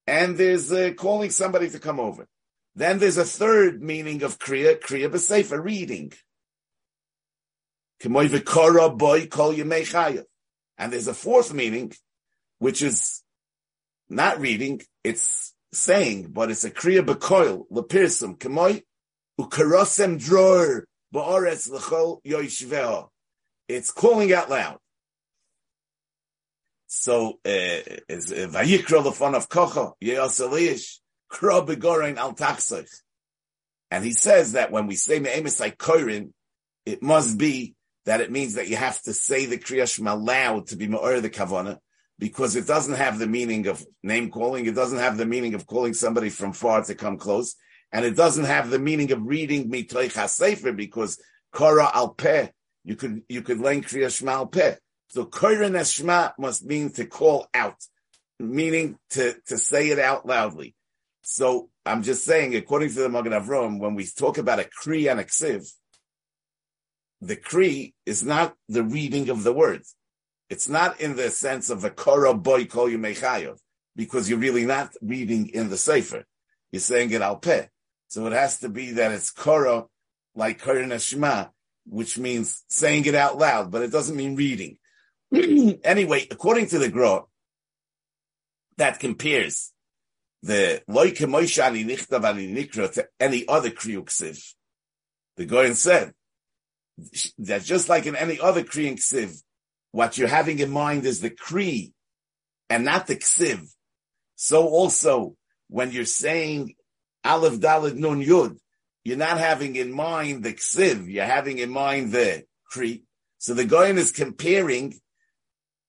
And 0.06 0.38
there's 0.38 0.72
uh, 0.72 0.91
calling 0.98 1.30
somebody 1.30 1.70
to 1.70 1.80
come 1.80 2.00
over. 2.00 2.28
Then 2.76 3.00
there's 3.00 3.17
a 3.17 3.24
third 3.24 3.82
meaning 3.82 4.24
of 4.24 4.39
Kriya, 4.39 4.80
Kriya 4.80 5.10
b'sefer, 5.10 5.63
reading. 5.63 6.12
And 8.04 8.15
there's 10.91 11.08
a 11.08 11.13
fourth 11.13 11.54
meaning, 11.54 11.94
which 12.62 12.84
is 12.84 13.24
not 14.08 14.39
reading, 14.39 14.80
it's 15.04 15.56
saying, 15.74 16.28
but 16.32 16.52
it's 16.52 16.63
a 16.63 16.69
kriya 16.69 17.04
bekoil 17.04 17.65
lepirsum 17.71 18.38
kemoy 18.38 18.84
ukarosem 19.39 20.24
dror 20.24 20.84
ba'oretz 21.12 21.71
lechol 21.71 22.21
yoishveo. 22.24 23.08
It's 23.67 23.91
calling 23.91 24.32
out 24.32 24.52
loud. 24.52 24.78
So 26.86 27.39
uh, 27.43 27.82
is 28.08 28.32
uh, 28.32 28.47
vayikra 28.54 29.02
lefon 29.06 29.34
of 29.34 29.50
kocha 29.50 29.93
yeoselish 30.00 31.00
kro 31.30 31.65
begorein 31.65 32.17
al 32.17 32.36
tachsoich. 32.36 32.93
And 33.89 34.06
he 34.06 34.12
says 34.12 34.52
that 34.52 34.71
when 34.71 34.86
we 34.86 34.93
say 34.93 35.19
me'emes 35.19 35.60
like 35.60 35.80
koirin, 35.80 36.32
it 36.86 37.02
must 37.02 37.39
be 37.39 37.74
that 38.06 38.21
it 38.21 38.30
means 38.30 38.54
that 38.54 38.67
you 38.67 38.76
have 38.76 39.02
to 39.02 39.13
say 39.13 39.47
the 39.47 39.58
Kriya 39.58 39.91
Shema 39.91 40.13
loud 40.13 40.67
to 40.67 40.76
be 40.76 40.88
Ma'or 40.88 41.24
the 41.24 41.30
Kavana, 41.32 41.80
because 42.22 42.56
it 42.56 42.68
doesn't 42.68 42.94
have 42.94 43.18
the 43.18 43.26
meaning 43.26 43.66
of 43.66 43.84
name 44.04 44.30
calling, 44.30 44.68
it 44.68 44.76
doesn't 44.76 45.00
have 45.00 45.18
the 45.18 45.26
meaning 45.26 45.56
of 45.56 45.66
calling 45.66 45.96
somebody 45.96 46.30
from 46.30 46.54
far 46.54 46.84
to 46.84 46.94
come 46.94 47.18
close, 47.18 47.56
and 47.92 48.06
it 48.06 48.16
doesn't 48.16 48.46
have 48.46 48.70
the 48.70 48.78
meaning 48.78 49.12
of 49.12 49.26
reading 49.26 49.72
Mitoich 49.72 50.14
HaSefer, 50.14 50.78
because 50.78 51.20
Kora 51.52 51.90
al 51.92 52.10
Peh, 52.10 52.50
you 52.86 52.96
could, 52.96 53.24
you 53.28 53.42
could 53.42 53.60
learn 53.60 53.82
Kriya 53.82 54.16
Shema 54.16 54.34
al 54.34 54.46
Peh. 54.46 54.76
So 55.10 55.26
Koren 55.26 55.84
Shema 55.84 56.30
must 56.38 56.64
mean 56.64 56.92
to 56.92 57.06
call 57.06 57.48
out, 57.56 57.84
meaning 58.40 59.00
to, 59.10 59.36
to 59.48 59.58
say 59.58 59.90
it 59.90 59.98
out 59.98 60.28
loudly. 60.28 60.76
So 61.24 61.70
I'm 61.88 62.04
just 62.04 62.24
saying, 62.24 62.56
according 62.56 62.90
to 62.90 63.00
the 63.02 63.10
Magen 63.10 63.34
Avram, 63.34 63.80
when 63.80 63.96
we 63.96 64.06
talk 64.06 64.38
about 64.38 64.60
a 64.60 64.64
Kri 64.66 65.08
and 65.08 65.20
a 65.20 65.24
Ksiv, 65.24 65.68
the 67.20 67.36
Kri 67.36 67.96
is 68.06 68.24
not 68.24 68.54
the 68.70 68.84
reading 68.84 69.30
of 69.30 69.44
the 69.44 69.54
words. 69.54 69.96
It's 70.52 70.68
not 70.68 71.00
in 71.00 71.16
the 71.16 71.32
sense 71.32 71.70
of 71.70 71.86
a 71.86 71.90
Kora 71.90 72.34
boy 72.34 72.66
call 72.66 72.90
you 72.90 73.00
Mechayev, 73.00 73.58
because 73.96 74.30
you're 74.30 74.38
really 74.38 74.66
not 74.66 74.94
reading 75.02 75.48
in 75.48 75.70
the 75.70 75.78
Sefer. 75.78 76.26
You're 76.74 76.82
saying 76.82 77.12
it 77.12 77.22
al 77.22 77.38
peh. 77.38 77.68
So 78.10 78.28
it 78.28 78.34
has 78.34 78.60
to 78.60 78.68
be 78.68 78.92
that 78.92 79.14
it's 79.14 79.32
Kora, 79.32 79.86
like 80.36 80.62
Koren 80.62 80.92
Shema, 81.00 81.46
which 81.86 82.18
means 82.18 82.66
saying 82.68 83.06
it 83.06 83.16
out 83.16 83.38
loud, 83.38 83.72
but 83.72 83.82
it 83.82 83.94
doesn't 83.94 84.18
mean 84.18 84.36
reading. 84.36 84.78
anyway, 85.86 86.28
according 86.30 86.68
to 86.68 86.80
the 86.80 86.90
Gro, 86.90 87.30
that 88.76 89.00
compares 89.00 89.72
the 90.44 90.84
loike 90.90 91.16
moishani 91.20 91.86
nichtav 91.86 92.26
ani 92.26 92.54
nikra 92.54 92.92
to 92.92 93.08
any 93.22 93.48
other 93.48 93.70
kriyuksiv. 93.70 94.54
The 95.38 95.46
Goyen 95.46 95.76
said 95.76 96.12
that 97.38 97.64
just 97.64 97.88
like 97.88 98.06
in 98.06 98.18
any 98.18 98.38
other 98.38 98.64
kriyuksiv, 98.64 99.42
what 99.92 100.18
you're 100.18 100.28
having 100.28 100.60
in 100.60 100.70
mind 100.70 101.06
is 101.06 101.20
the 101.20 101.30
kri 101.30 101.94
and 102.70 102.86
not 102.86 103.08
the 103.08 103.16
ksiv. 103.16 103.68
So 104.36 104.68
also 104.68 105.36
when 105.68 105.92
you're 105.92 106.06
saying 106.06 106.76
aleph 107.24 107.60
dalid 107.60 107.96
nun 107.96 108.24
yud, 108.24 108.58
you're 109.04 109.18
not 109.18 109.38
having 109.38 109.76
in 109.76 109.92
mind 109.92 110.44
the 110.44 110.54
ksiv, 110.54 111.12
you're 111.12 111.26
having 111.26 111.60
in 111.60 111.70
mind 111.70 112.12
the 112.12 112.44
kri. 112.70 113.04
So 113.42 113.56
the 113.56 113.66
Goyen 113.66 113.98
is 113.98 114.12
comparing 114.12 114.94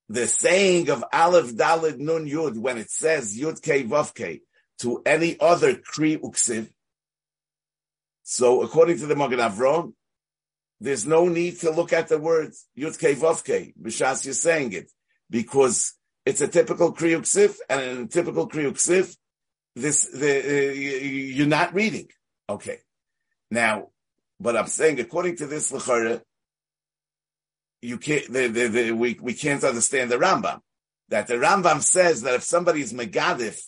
the 0.08 0.26
saying 0.26 0.90
of 0.90 1.04
Aleph 1.12 1.54
Dalid 1.54 1.98
Nun 1.98 2.26
Yud 2.26 2.58
when 2.58 2.78
it 2.78 2.90
says 2.90 3.38
Yud 3.38 3.62
Kei 3.62 3.84
Vav 3.84 4.14
Kei 4.14 4.40
to 4.80 5.02
any 5.06 5.38
other 5.40 5.74
Kri 5.74 6.16
Uksiv. 6.16 6.70
So 8.22 8.62
according 8.62 8.98
to 8.98 9.06
the 9.06 9.16
Magen 9.16 9.38
Avram, 9.38 9.94
there's 10.82 11.06
no 11.06 11.28
need 11.28 11.60
to 11.60 11.70
look 11.70 11.92
at 11.92 12.08
the 12.08 12.18
words 12.18 12.66
Yud 12.76 12.98
Kei 12.98 13.14
Vav 13.14 13.44
Kei, 13.44 13.72
B'shas 13.80 14.24
you're 14.24 14.34
saying 14.34 14.72
it, 14.72 14.90
because 15.30 15.94
it's 16.26 16.40
a 16.40 16.48
typical 16.48 16.92
Kri 16.92 17.12
Uksiv, 17.12 17.56
and 17.70 17.80
in 17.82 18.04
a 18.04 18.06
typical 18.08 18.48
Kri 18.48 18.64
Uksiv, 18.64 19.16
this, 19.76 20.06
the, 20.06 20.38
uh, 20.38 20.72
you're 20.72 21.46
not 21.46 21.72
reading. 21.72 22.08
Okay. 22.48 22.78
Now, 23.50 23.90
but 24.40 24.56
I'm 24.56 24.66
saying 24.66 24.98
according 24.98 25.36
to 25.36 25.46
this 25.46 25.72
L'chara, 25.72 26.20
you 27.80 27.98
can't, 27.98 28.32
the, 28.32 28.48
the, 28.48 28.68
the, 28.68 28.92
we, 28.92 29.16
we 29.20 29.34
can't 29.34 29.62
understand 29.62 30.10
the 30.10 30.16
Rambam. 30.16 30.60
That 31.10 31.28
the 31.28 31.34
Rambam 31.34 31.80
says 31.80 32.22
that 32.22 32.34
if 32.34 32.42
somebody 32.42 32.80
is 32.80 32.92
Megadif 32.92 33.62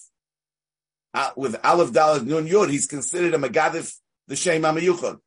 uh, 1.14 1.30
with 1.36 1.56
Aleph 1.64 1.92
Dalet 1.92 2.26
Nun 2.26 2.48
Yud, 2.48 2.70
he's 2.70 2.86
considered 2.86 3.34
a 3.34 3.38
Megadif 3.38 3.94
the 4.26 4.34
Shem 4.34 4.62
Amayuchon. 4.62 5.20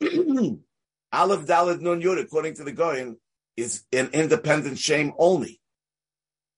Aleph 1.12 1.46
Dalet 1.46 1.80
Nun 1.80 2.00
Yud, 2.00 2.20
according 2.20 2.54
to 2.54 2.64
the 2.64 2.72
Goyen, 2.72 3.16
is 3.56 3.84
an 3.92 4.10
independent 4.12 4.78
shame 4.78 5.12
only. 5.18 5.60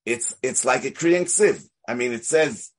It's, 0.05 0.37
it's 0.43 0.65
like 0.65 0.85
a 0.85 0.91
Kriyan 0.91 1.25
Siv. 1.25 1.65
I 1.89 1.95
mean, 1.95 2.13
it 2.13 2.25
says 2.25 2.71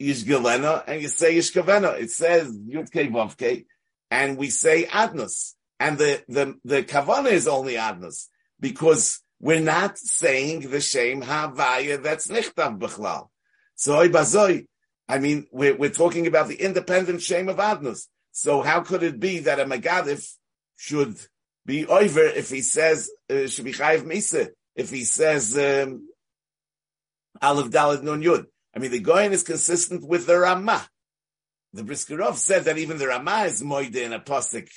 Yishgelena 0.00 0.84
and 0.86 1.02
you 1.02 1.08
say 1.08 1.34
Yishkavena. 1.36 1.98
It 1.98 2.10
says 2.10 2.56
Yud 2.56 2.90
Vavke 2.90 3.66
and 4.10 4.36
we 4.36 4.50
say 4.50 4.84
Adnus. 4.84 5.54
And 5.78 5.98
the, 5.98 6.22
the, 6.28 6.54
the 6.64 6.82
kavana 6.82 7.30
is 7.30 7.46
only 7.46 7.74
adnas 7.74 8.28
because 8.58 9.20
we're 9.40 9.60
not 9.60 9.98
saying 9.98 10.70
the 10.70 10.80
shame 10.80 11.22
havaya 11.22 12.02
that's 12.02 12.28
nichtav 12.28 12.78
b'chlal. 12.78 13.28
So 13.74 14.58
I 15.08 15.18
mean, 15.18 15.46
we're, 15.52 15.76
we're 15.76 15.90
talking 15.90 16.26
about 16.26 16.48
the 16.48 16.54
independent 16.54 17.20
shame 17.20 17.50
of 17.50 17.56
adnas. 17.56 18.06
So 18.32 18.62
how 18.62 18.80
could 18.80 19.02
it 19.02 19.20
be 19.20 19.40
that 19.40 19.60
a 19.60 19.66
megadif 19.66 20.26
should 20.76 21.16
be 21.64 21.86
over 21.86 22.22
if 22.22 22.50
he 22.50 22.60
says 22.60 23.10
uh, 23.30 23.46
should 23.46 23.64
be 23.64 23.72
chayiv 23.72 24.02
misa 24.04 24.50
if 24.74 24.90
he 24.90 25.04
says 25.04 25.56
um, 25.56 26.08
aleph 27.42 27.70
dalad 27.70 28.02
nun 28.02 28.22
yud? 28.22 28.46
I 28.74 28.78
mean, 28.78 28.90
the 28.90 29.00
Goyen 29.00 29.32
is 29.32 29.42
consistent 29.42 30.06
with 30.06 30.26
the 30.26 30.38
Rama. 30.38 30.86
The 31.72 31.82
Briskerov 31.82 32.34
said 32.34 32.64
that 32.64 32.76
even 32.76 32.98
the 32.98 33.06
Rama 33.06 33.44
is 33.44 33.62
moide 33.62 33.96
in 33.96 34.12
a 34.12 34.20
posik 34.20 34.68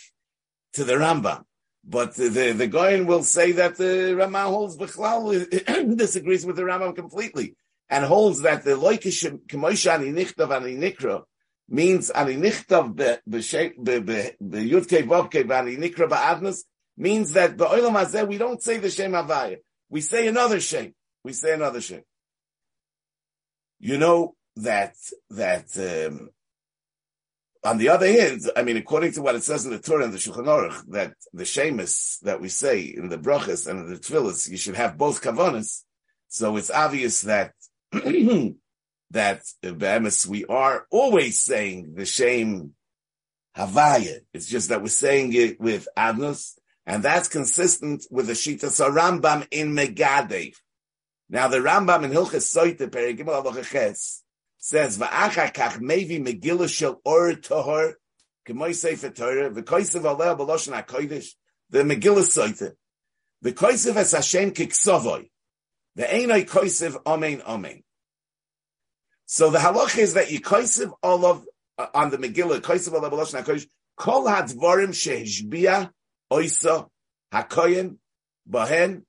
to 0.73 0.85
the 0.85 0.93
Rambam. 0.93 1.43
But 1.83 2.15
the, 2.15 2.53
the, 2.53 2.67
Goyen 2.67 3.07
will 3.07 3.23
say 3.23 3.53
that 3.53 3.75
the 3.75 4.15
Rama 4.15 4.43
holds 4.43 4.77
Bechlal 4.77 5.97
disagrees 5.97 6.45
with 6.45 6.55
the 6.55 6.61
Rambam 6.61 6.95
completely 6.95 7.55
and 7.89 8.05
holds 8.05 8.41
that 8.41 8.63
the 8.63 8.71
Loikish 8.71 9.29
Kemoisha 9.47 9.95
Ani 9.95 10.11
Nichtav 10.11 10.55
Ani 10.55 10.75
Nikra 10.75 11.23
means 11.69 12.09
Ani 12.09 12.35
Nichtav 12.35 12.95
B'Yudke 13.27 15.03
Vovke 15.03 15.43
B'Ani 15.43 15.77
Nikra 15.77 16.09
Ba'adnas 16.09 16.63
means 16.97 17.33
that 17.33 17.55
Ba'olam 17.57 17.93
Hazeh 17.93 18.27
we 18.27 18.37
don't 18.37 18.61
say 18.61 18.77
the 18.77 18.89
Shem 18.89 19.11
Havaya. 19.11 19.57
We 19.89 20.01
say 20.01 20.27
another 20.27 20.59
Shem. 20.59 20.93
We 21.23 21.33
say 21.33 21.53
another 21.53 21.81
Shem. 21.81 22.01
You 23.79 23.97
know 23.97 24.35
that, 24.57 24.95
that, 25.29 26.07
um, 26.09 26.29
on 27.63 27.77
the 27.77 27.89
other 27.89 28.07
hand, 28.07 28.41
I 28.55 28.63
mean, 28.63 28.77
according 28.77 29.13
to 29.13 29.21
what 29.21 29.35
it 29.35 29.43
says 29.43 29.65
in 29.65 29.71
the 29.71 29.79
Torah 29.79 30.05
and 30.05 30.13
the 30.13 30.17
Shulchan 30.17 30.45
Aruch, 30.45 30.83
that 30.89 31.13
the 31.33 31.43
Shemus 31.43 32.19
that 32.21 32.41
we 32.41 32.49
say 32.49 32.81
in 32.81 33.09
the 33.09 33.17
brachas 33.17 33.67
and 33.67 33.79
in 33.79 33.93
the 33.93 33.99
tefillahs, 33.99 34.49
you 34.49 34.57
should 34.57 34.75
have 34.75 34.97
both 34.97 35.21
kavanas. 35.21 35.83
So 36.29 36.55
it's 36.57 36.71
obvious 36.71 37.21
that 37.21 37.53
that 39.11 39.43
be'emes 39.61 40.27
we 40.27 40.45
are 40.45 40.85
always 40.91 41.39
saying 41.39 41.93
the 41.95 42.05
shame 42.05 42.73
havaya. 43.57 44.19
It's 44.33 44.47
just 44.47 44.69
that 44.69 44.81
we're 44.81 44.87
saying 44.87 45.33
it 45.33 45.59
with 45.59 45.87
adnos, 45.97 46.53
and 46.85 47.03
that's 47.03 47.27
consistent 47.27 48.05
with 48.11 48.27
the 48.27 48.33
Shita 48.33 48.69
Rambam 48.91 49.47
in 49.51 49.75
Megadev. 49.75 50.55
Now 51.29 51.47
the 51.47 51.57
Rambam 51.57 52.03
in 52.03 52.11
Hilchas 52.11 52.43
Soite 52.43 52.79
Perigimel 52.79 53.43
Alochaches 53.43 54.21
says 54.57 54.97
va'achakach 54.97 55.79
mevi 55.79 56.23
megillah 56.23 56.67
shel 56.67 56.99
or 57.05 57.31
tahor 57.33 57.93
k'moy 58.47 58.75
sefer 58.75 59.09
Torah 59.09 59.49
v'koisev 59.49 60.01
aleh 60.01 60.37
b'loshen 60.37 60.73
hakodesh 60.79 61.29
the 61.69 61.79
megillah 61.79 62.23
soite 62.23 62.73
v'koisev 63.43 63.95
es 63.95 64.11
Hashem 64.11 64.51
the 64.51 66.03
einay 66.03 66.45
koisev 66.47 66.97
amen 67.05 67.41
amen. 67.47 67.83
So 69.31 69.51
the 69.51 69.59
halach 69.59 69.95
is 69.95 70.15
that 70.15 70.31
you 70.31 70.41
koisev 70.41 70.91
olav 71.03 71.45
uh, 71.77 71.85
on 71.93 72.09
the 72.09 72.17
megillah 72.17 72.61
koisev 72.61 72.99
aleh 72.99 73.11
b'loshen 73.11 73.43
hakodesh 73.43 73.67
kol 73.95 74.25
hadvarim 74.25 74.89
shehishbia 74.89 75.91
oisa 76.33 76.87
hakoyen 77.31 77.97
bahen 78.49 79.03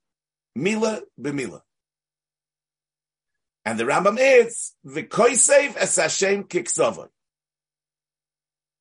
mila 0.54 1.00
b'mila. 1.18 1.62
And 3.64 3.80
the 3.80 3.84
Rambam 3.84 4.18
is 4.20 4.74
v'koisev 4.86 5.78
es 5.78 5.96
Hashem 5.96 6.44
kiksavoi. 6.44 7.08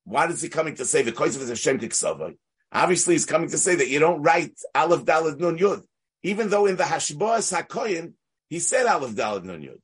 Why 0.04 0.26
is 0.26 0.42
he 0.42 0.50
coming 0.50 0.74
to 0.74 0.84
say 0.84 1.02
v'koisev 1.02 1.40
es 1.40 1.48
Hashem 1.48 1.78
kiksavoi? 1.78 2.36
Obviously, 2.70 3.14
he's 3.14 3.24
coming 3.24 3.48
to 3.48 3.56
say 3.56 3.76
that 3.76 3.88
you 3.88 3.98
don't 3.98 4.20
write 4.20 4.60
Aleph 4.74 5.06
Dalad 5.06 5.40
Nun 5.40 5.58
Yud, 5.58 5.84
even 6.22 6.50
though 6.50 6.66
in 6.66 6.76
the 6.76 6.84
Hashboas 6.84 7.50
Hakoyin 7.58 8.12
he 8.50 8.58
said 8.58 8.84
Aleph 8.84 9.12
Dalad 9.12 9.44
Nun 9.44 9.62
Yud. 9.62 9.78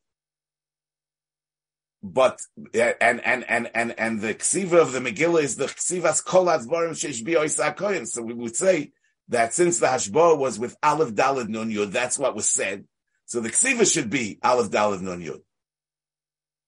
But 2.09 2.40
eh, 2.73 2.92
and 3.01 3.21
and 3.27 3.45
and 3.51 3.69
and 3.75 3.95
and 3.99 4.21
the 4.21 4.35
ksiva 4.35 4.81
of 4.81 4.92
the 4.92 5.01
Megillah 5.01 5.42
is 5.42 5.57
the 5.57 5.66
ksivas 5.66 6.25
kol 6.25 6.47
atzvarim 6.47 6.90
sheish 6.90 7.25
bi 7.25 8.05
So 8.05 8.23
we 8.23 8.33
would 8.33 8.55
say 8.55 8.92
that 9.29 9.55
since 9.55 9.81
the 9.81 9.87
Hashboah 9.88 10.38
was 10.38 10.57
with 10.57 10.77
Aleph 10.85 11.14
Dalad 11.14 11.49
Nun 11.49 11.73
Yud, 11.73 11.90
that's 11.90 12.16
what 12.16 12.37
was 12.37 12.49
said. 12.49 12.85
So 13.25 13.40
the 13.40 13.51
ksiva 13.51 13.92
should 13.92 14.09
be 14.09 14.38
Aleph 14.40 14.71
Daleth 14.71 15.01
Nun 15.01 15.21
Yud. 15.21 15.40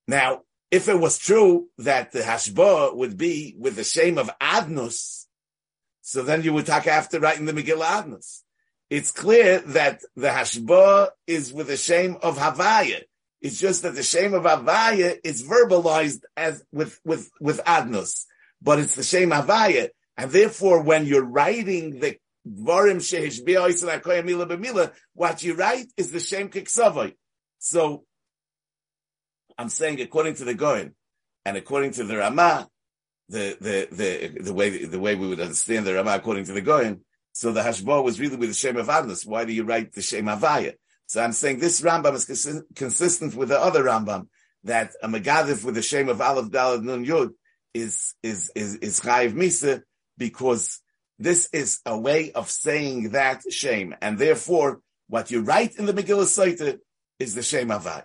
Now, 0.08 0.42
if 0.72 0.88
it 0.88 0.98
was 0.98 1.18
true 1.18 1.68
that 1.78 2.10
the 2.10 2.20
hashba 2.20 2.96
would 2.96 3.16
be 3.16 3.54
with 3.56 3.76
the 3.76 3.84
shame 3.84 4.18
of 4.18 4.30
Adnus, 4.40 5.26
so 6.02 6.22
then 6.22 6.42
you 6.42 6.52
would 6.52 6.66
talk 6.66 6.88
after 6.88 7.20
writing 7.20 7.44
the 7.44 7.52
Megillah 7.52 8.02
Adnus. 8.02 8.42
It's 8.90 9.12
clear 9.12 9.60
that 9.60 10.00
the 10.16 10.28
hashba 10.28 11.10
is 11.28 11.52
with 11.52 11.68
the 11.68 11.76
shame 11.76 12.16
of 12.22 12.38
Havaya. 12.38 13.02
It's 13.40 13.58
just 13.58 13.82
that 13.82 13.94
the 13.94 14.02
shame 14.02 14.34
of 14.34 14.42
Havaya 14.42 15.16
is 15.22 15.42
verbalized 15.42 16.22
as 16.36 16.62
with 16.72 16.98
with 17.04 17.30
with 17.40 17.62
Adnus, 17.64 18.24
but 18.60 18.78
it's 18.78 18.96
the 18.96 19.02
shame 19.02 19.30
Havaya, 19.30 19.90
And 20.16 20.30
therefore, 20.30 20.82
when 20.82 21.06
you're 21.06 21.24
writing 21.24 22.00
the 22.00 22.16
Dvarim 22.48 23.00
Mila 24.60 24.92
what 25.14 25.42
you 25.42 25.54
write 25.54 25.86
is 25.96 26.10
the 26.10 26.20
Shem 26.20 26.48
Kiksavai. 26.48 27.14
So, 27.58 28.04
I'm 29.56 29.68
saying 29.68 30.00
according 30.00 30.34
to 30.36 30.44
the 30.44 30.54
Goyen, 30.54 30.94
and 31.44 31.56
according 31.56 31.92
to 31.92 32.04
the 32.04 32.16
Rama, 32.16 32.68
the, 33.28 33.56
the, 33.60 33.88
the, 33.90 34.42
the 34.42 34.54
way, 34.54 34.84
the 34.84 35.00
way 35.00 35.14
we 35.14 35.28
would 35.28 35.40
understand 35.40 35.86
the 35.86 35.94
Rama 35.94 36.12
according 36.12 36.44
to 36.44 36.52
the 36.52 36.60
Goyen, 36.60 37.04
so 37.32 37.52
the 37.52 37.60
Hashbah 37.60 38.02
was 38.02 38.18
really 38.18 38.36
with 38.36 38.48
the 38.48 38.54
Shem 38.54 38.76
of 38.76 38.88
Adnus. 38.88 39.26
Why 39.26 39.44
do 39.44 39.52
you 39.52 39.64
write 39.64 39.92
the 39.92 40.02
Shem 40.02 40.26
Avaya? 40.26 40.74
So 41.08 41.22
I'm 41.22 41.32
saying 41.32 41.58
this 41.58 41.80
Rambam 41.80 42.14
is 42.14 42.64
consistent 42.74 43.34
with 43.34 43.48
the 43.48 43.58
other 43.58 43.82
Rambam, 43.82 44.28
that 44.64 44.92
a 45.02 45.08
Megadif 45.08 45.64
with 45.64 45.74
the 45.74 45.82
shame 45.82 46.10
of 46.10 46.20
Aleph 46.20 46.50
Dalad 46.50 46.82
Nun 46.82 47.06
Yud 47.06 47.30
is, 47.72 48.14
is, 48.22 48.52
is, 48.54 48.76
is 48.76 49.00
Chayiv 49.00 49.32
Misa, 49.32 49.82
because 50.18 50.82
this 51.18 51.48
is 51.52 51.80
a 51.86 51.98
way 51.98 52.30
of 52.32 52.50
saying 52.50 53.10
that 53.10 53.42
shame, 53.50 53.94
and 54.02 54.18
therefore, 54.18 54.80
what 55.08 55.30
you 55.30 55.40
write 55.40 55.76
in 55.76 55.86
the 55.86 55.94
Megillah 55.94 56.24
Saita 56.24 56.78
is 57.18 57.34
the 57.34 57.42
shame 57.42 57.70
of 57.70 57.84
avai. 57.84 58.04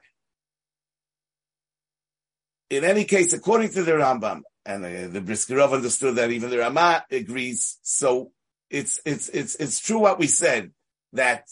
In 2.69 2.85
any 2.85 3.03
case, 3.03 3.33
according 3.33 3.71
to 3.71 3.83
the 3.83 3.91
Rambam, 3.91 4.43
and 4.65 4.85
uh, 4.85 5.07
the 5.09 5.19
Briskerov 5.19 5.73
understood 5.73 6.15
that 6.15 6.31
even 6.31 6.49
the 6.49 6.59
Rama 6.59 7.03
agrees, 7.11 7.79
so 7.81 8.31
it's, 8.69 9.01
it's, 9.05 9.27
it's, 9.27 9.55
it's 9.55 9.81
true 9.81 9.99
what 9.99 10.19
we 10.19 10.27
said, 10.27 10.71
that 11.11 11.43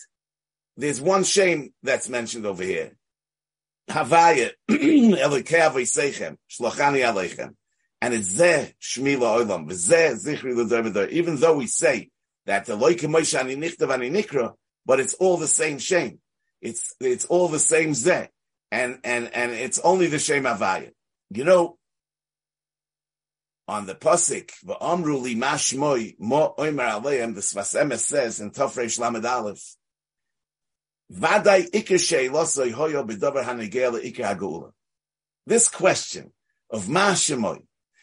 there's 0.81 0.99
one 0.99 1.23
shame 1.23 1.73
that's 1.83 2.09
mentioned 2.09 2.45
over 2.47 2.63
here. 2.63 2.93
Havaya, 3.89 4.51
Elikei 4.69 5.45
Seichem, 5.85 6.37
Shlochani 6.49 7.05
Aleichem. 7.05 7.53
And 8.01 8.15
it's 8.15 8.33
Zeh 8.33 8.73
Shmila 8.81 9.45
Olam, 9.45 9.67
Zeh 9.69 10.13
Zichri 10.13 10.55
L'Dor 10.55 11.07
Even 11.09 11.35
though 11.35 11.57
we 11.57 11.67
say 11.67 12.09
that 12.47 12.65
the 12.65 12.75
Loike 12.75 13.01
Moshe 13.01 13.39
Ani 13.39 13.55
Nichtav 13.55 13.93
Ani 13.93 14.09
Nikra, 14.09 14.53
but 14.83 14.99
it's 14.99 15.13
all 15.13 15.37
the 15.37 15.47
same 15.47 15.77
shame. 15.77 16.17
It's, 16.61 16.95
it's 16.99 17.25
all 17.25 17.47
the 17.47 17.59
same 17.59 17.91
Zeh. 17.91 18.29
And, 18.71 18.99
and, 19.03 19.31
and 19.35 19.51
it's 19.51 19.77
only 19.79 20.07
the 20.07 20.17
shame 20.17 20.43
Avaya. 20.43 20.91
You 21.29 21.43
know, 21.43 21.77
on 23.67 23.85
the 23.85 23.93
Pasik, 23.93 24.49
V'amru 24.65 25.21
li 25.21 25.35
mashmoy 25.35 26.15
mo 26.17 26.55
oimer 26.57 26.99
aleim, 26.99 27.35
the 27.35 27.41
Sfas 27.41 27.79
Emes 27.79 27.99
says 27.99 28.39
in 28.39 28.49
Tofresh 28.49 28.99
Lamed 28.99 29.25
Aleph, 29.25 29.75
Vadai 31.10 31.62
ikir 31.72 31.98
sheilosoi 31.98 32.72
hoyo 32.72 33.02
b'dover 33.08 33.44
hanegel 33.44 33.94
ikir 34.08 34.24
hagula. 34.24 34.72
This 35.46 35.68
question 35.68 36.32
of 36.70 36.88
mashmoy, 36.88 37.62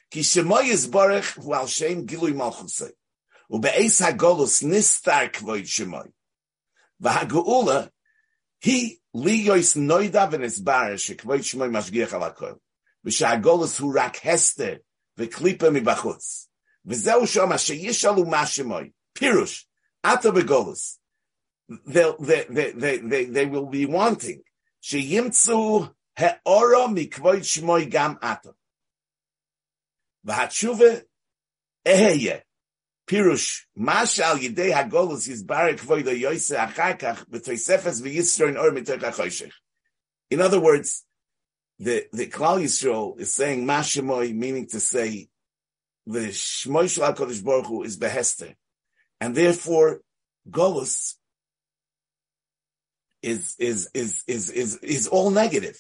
כי 0.10 0.24
שמוי 0.24 0.64
יסבורך 0.64 1.38
הוא 1.38 1.56
על 1.56 1.68
שם 1.68 2.02
גילוי 2.02 2.32
מלכוסי. 2.32 2.92
ובאיס 3.50 4.02
הגולוס 4.02 4.64
נסתר 4.64 5.28
כבוד 5.34 5.66
שמוי. 5.66 6.08
והגאולה 7.00 7.86
היא 8.64 8.98
ליויס 9.16 9.76
נוידה 9.76 10.26
ונסבר 10.32 10.98
שכבוד 10.98 11.42
שמוי 11.44 11.68
משגיח 11.72 12.14
על 12.14 12.24
הכל. 12.24 12.54
ושהגולוס 13.06 13.80
הוא 13.80 13.94
רק 14.00 14.26
הסתר 14.26 14.76
וקליפה 15.18 15.70
מבחוץ. 15.70 16.50
וזהו 16.86 17.28
שמה 17.28 17.58
שישאלו 17.58 18.26
מה 18.26 18.46
שמוי. 18.46 18.92
פירוש, 19.14 19.68
עטו 20.04 20.34
בגולוס. 20.34 21.00
they, 21.87 22.13
they, 22.19 22.73
they, 22.73 22.99
they, 22.99 23.25
they 23.25 23.47
will 23.47 23.67
be 23.67 23.87
wanting. 23.87 24.43
Sheyimtzu 24.83 25.93
he'ora 26.17 26.89
mikvoit 26.89 27.45
shmoy 27.45 27.91
gam 27.91 28.19
ato. 28.23 28.55
V'hatshuve 30.27 31.03
eheye. 31.87 32.43
Pirush, 33.07 33.63
mashal 33.79 34.39
yidei 34.39 34.73
hagolus 34.73 35.29
yizbare 35.29 35.79
kvoido 35.79 36.19
yoise 36.19 36.57
achakach 36.57 37.27
b'toisefes 37.29 38.03
v'yisroin 38.03 38.59
or 38.59 38.71
mitoch. 38.71 39.51
In 40.31 40.41
other 40.41 40.61
words, 40.61 41.05
the, 41.79 42.07
the 42.13 42.27
Klal 42.27 42.63
Yisrael 42.63 43.19
is 43.19 43.33
saying 43.33 43.65
mashimoy, 43.65 44.35
meaning 44.35 44.67
to 44.69 44.81
say 44.81 45.29
the 46.07 46.29
shmoy 46.29 46.93
shel 46.93 47.13
HaKadosh 47.13 47.45
Baruch 47.45 47.67
Hu 47.67 47.83
is 47.83 47.97
behester. 47.97 48.55
And 49.21 49.35
therefore, 49.35 50.01
Golus 50.49 51.15
is, 53.23 53.55
is, 53.59 53.91
is, 53.95 54.23
is, 54.27 54.51
is, 54.51 54.77
is 54.77 55.09
all 55.09 55.31
negative 55.31 55.79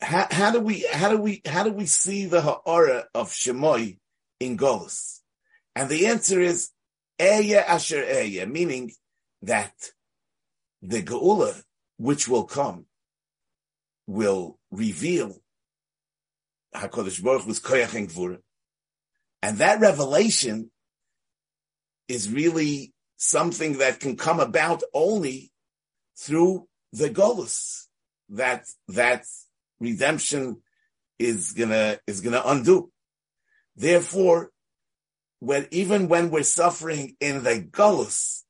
how, 0.00 0.26
how 0.30 0.50
do 0.50 0.60
we 0.60 0.86
how 0.92 1.10
do 1.10 1.18
we 1.18 1.42
how 1.46 1.64
do 1.64 1.72
we 1.72 1.86
see 1.86 2.26
the 2.26 2.42
ha'ara 2.42 3.06
of 3.14 3.30
Shemoy 3.30 3.98
in 4.40 4.56
Golos? 4.56 5.20
And 5.74 5.88
the 5.88 6.06
answer 6.06 6.40
is 6.40 6.70
Eya 7.18 7.64
Asher 7.66 8.02
Eya, 8.02 8.46
meaning 8.46 8.92
that 9.42 9.72
the 10.82 11.02
Geula, 11.02 11.62
which 11.96 12.28
will 12.28 12.44
come, 12.44 12.86
will 14.06 14.58
reveal 14.70 15.36
Hakadosh 16.74 17.22
Baruch 17.22 17.42
Hu's 17.42 17.60
Koyach 17.60 17.94
and 17.94 18.08
Gvura, 18.08 18.38
and 19.42 19.58
that 19.58 19.80
revelation 19.80 20.70
is 22.08 22.30
really 22.30 22.92
something 23.16 23.78
that 23.78 23.98
can 23.98 24.16
come 24.16 24.40
about 24.40 24.82
only 24.92 25.50
through 26.16 26.66
the 26.92 27.10
Golos. 27.10 27.84
That 28.30 28.66
that 28.88 29.24
redemption 29.78 30.62
is 31.18 31.52
gonna 31.52 31.98
is 32.06 32.20
gonna 32.20 32.42
undo. 32.44 32.90
Therefore, 33.76 34.50
when 35.40 35.68
even 35.70 36.08
when 36.08 36.30
we're 36.30 36.42
suffering 36.42 37.16
in 37.20 37.42
the 37.42 37.60
gullus, 37.60 38.42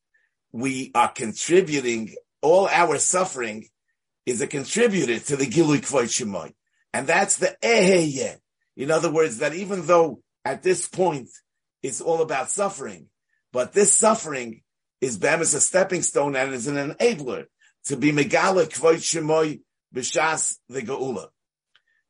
we 0.51 0.91
are 0.95 1.11
contributing. 1.11 2.15
All 2.41 2.67
our 2.67 2.97
suffering 2.97 3.67
is 4.25 4.41
a 4.41 4.47
contributor 4.47 5.19
to 5.19 5.35
the 5.35 5.45
gilui 5.45 5.81
shemoy, 5.81 6.53
and 6.93 7.07
that's 7.07 7.37
the 7.37 7.55
eheye. 7.61 8.37
In 8.75 8.91
other 8.91 9.11
words, 9.11 9.39
that 9.39 9.53
even 9.53 9.85
though 9.85 10.21
at 10.45 10.63
this 10.63 10.87
point 10.87 11.29
it's 11.83 12.01
all 12.01 12.21
about 12.21 12.49
suffering, 12.49 13.07
but 13.51 13.73
this 13.73 13.93
suffering 13.93 14.61
is 15.01 15.17
bemis 15.17 15.53
a 15.53 15.61
stepping 15.61 16.01
stone 16.01 16.35
and 16.35 16.53
is 16.53 16.67
an 16.67 16.75
enabler 16.75 17.45
to 17.87 17.97
be 17.97 18.11
megala 18.11 18.67
kvoit 18.67 18.97
shemoy 18.97 19.61
b'shas 19.93 20.57
the 20.69 20.81
geula. 20.81 21.27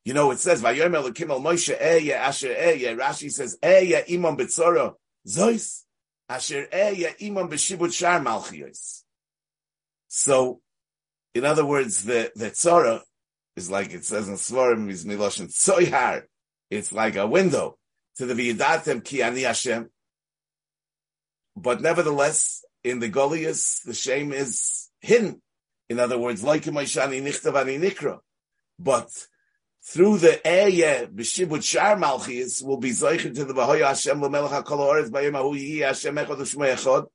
You 0.04 0.14
know, 0.14 0.30
it 0.30 0.38
says, 0.38 0.62
Vayomer 0.62 1.02
Elokim 1.02 1.28
al 1.28 1.40
Moshe 1.40 1.78
Eya 1.78 2.14
Asher 2.14 2.54
Eya. 2.54 2.96
Rashi 2.96 3.30
says, 3.30 3.58
Eya 3.62 4.10
Imam 4.10 4.38
Betzoro 4.38 4.94
Zois 5.26 5.82
Asher 6.28 6.66
Eya 6.72 7.14
Imam 7.22 7.50
Beshibut 7.50 7.92
Shar 7.92 8.18
Malchios. 8.20 9.02
So, 10.06 10.62
in 11.34 11.44
other 11.44 11.66
words, 11.66 12.04
the, 12.04 12.32
the 12.34 12.50
Tzora 12.50 13.02
is 13.54 13.70
like 13.70 13.92
it 13.92 14.04
says 14.06 14.28
in 14.28 14.36
Svarim, 14.36 14.88
is 14.88 15.04
Miloshin 15.04 15.48
Tzoyhar. 15.48 16.22
It's 16.70 16.90
like 16.90 17.16
a 17.16 17.26
window 17.26 17.76
to 18.16 18.24
the 18.24 18.32
V'yidatem 18.32 19.04
Ki 19.04 19.22
Ani 19.22 19.42
Hashem. 19.42 19.90
But 21.54 21.82
nevertheless, 21.82 22.64
in 22.82 23.00
the 23.00 23.08
Goliath, 23.08 23.82
the 23.84 23.92
shame 23.92 24.32
is 24.32 24.88
hidden. 25.00 25.42
In 25.88 25.98
other 25.98 26.18
words, 26.18 26.42
like 26.42 26.64
Moishani 26.64 27.22
Nichtav 27.22 27.58
Ani 27.58 27.78
Nikra. 27.78 28.18
But 28.78 29.10
through 29.82 30.18
the 30.18 30.40
Eye 30.46 31.06
B'Shibut 31.06 31.64
Shar 31.64 31.96
Malchis 31.96 32.62
will 32.62 32.76
be 32.76 32.90
Zoichin 32.90 33.34
to 33.34 33.44
the 33.44 33.54
Bahoya 33.54 33.88
Hashem 33.88 34.20
L'melech 34.20 34.50
HaKol 34.50 34.78
Ha'oretz 34.78 35.10
B'yem 35.10 35.34
Ahu 35.36 35.54
Yihi 35.54 35.86
Hashem 35.86 36.14
Echad 36.14 36.36
U'Shmei 36.36 36.74
Echad. 36.74 37.06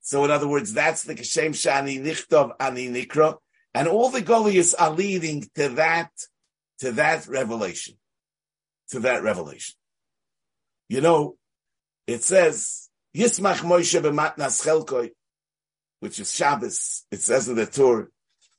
So 0.00 0.24
in 0.24 0.30
other 0.30 0.48
words, 0.48 0.72
that's 0.72 1.04
the 1.04 1.14
Kashem 1.14 1.50
Shani 1.50 2.02
Nichtov 2.02 2.52
Ani 2.58 2.88
Nikra. 2.88 3.36
And 3.74 3.88
all 3.88 4.08
the 4.08 4.20
Goliaths 4.20 4.74
are 4.74 4.90
leading 4.90 5.48
to 5.54 5.68
that, 5.70 6.10
to 6.80 6.92
that 6.92 7.26
revelation. 7.26 7.96
To 8.90 9.00
that 9.00 9.22
revelation. 9.22 9.76
You 10.88 11.00
know, 11.00 11.36
it 12.06 12.22
says, 12.22 12.88
Yismach 13.16 13.60
Moshe 13.60 14.00
b'matnas 14.02 14.62
chelkoi, 14.62 15.10
which 16.00 16.18
is 16.18 16.32
Shabbos. 16.32 17.06
It 17.10 17.20
says 17.20 17.48
in 17.48 17.56
the 17.56 17.66
Torah, 17.66 18.08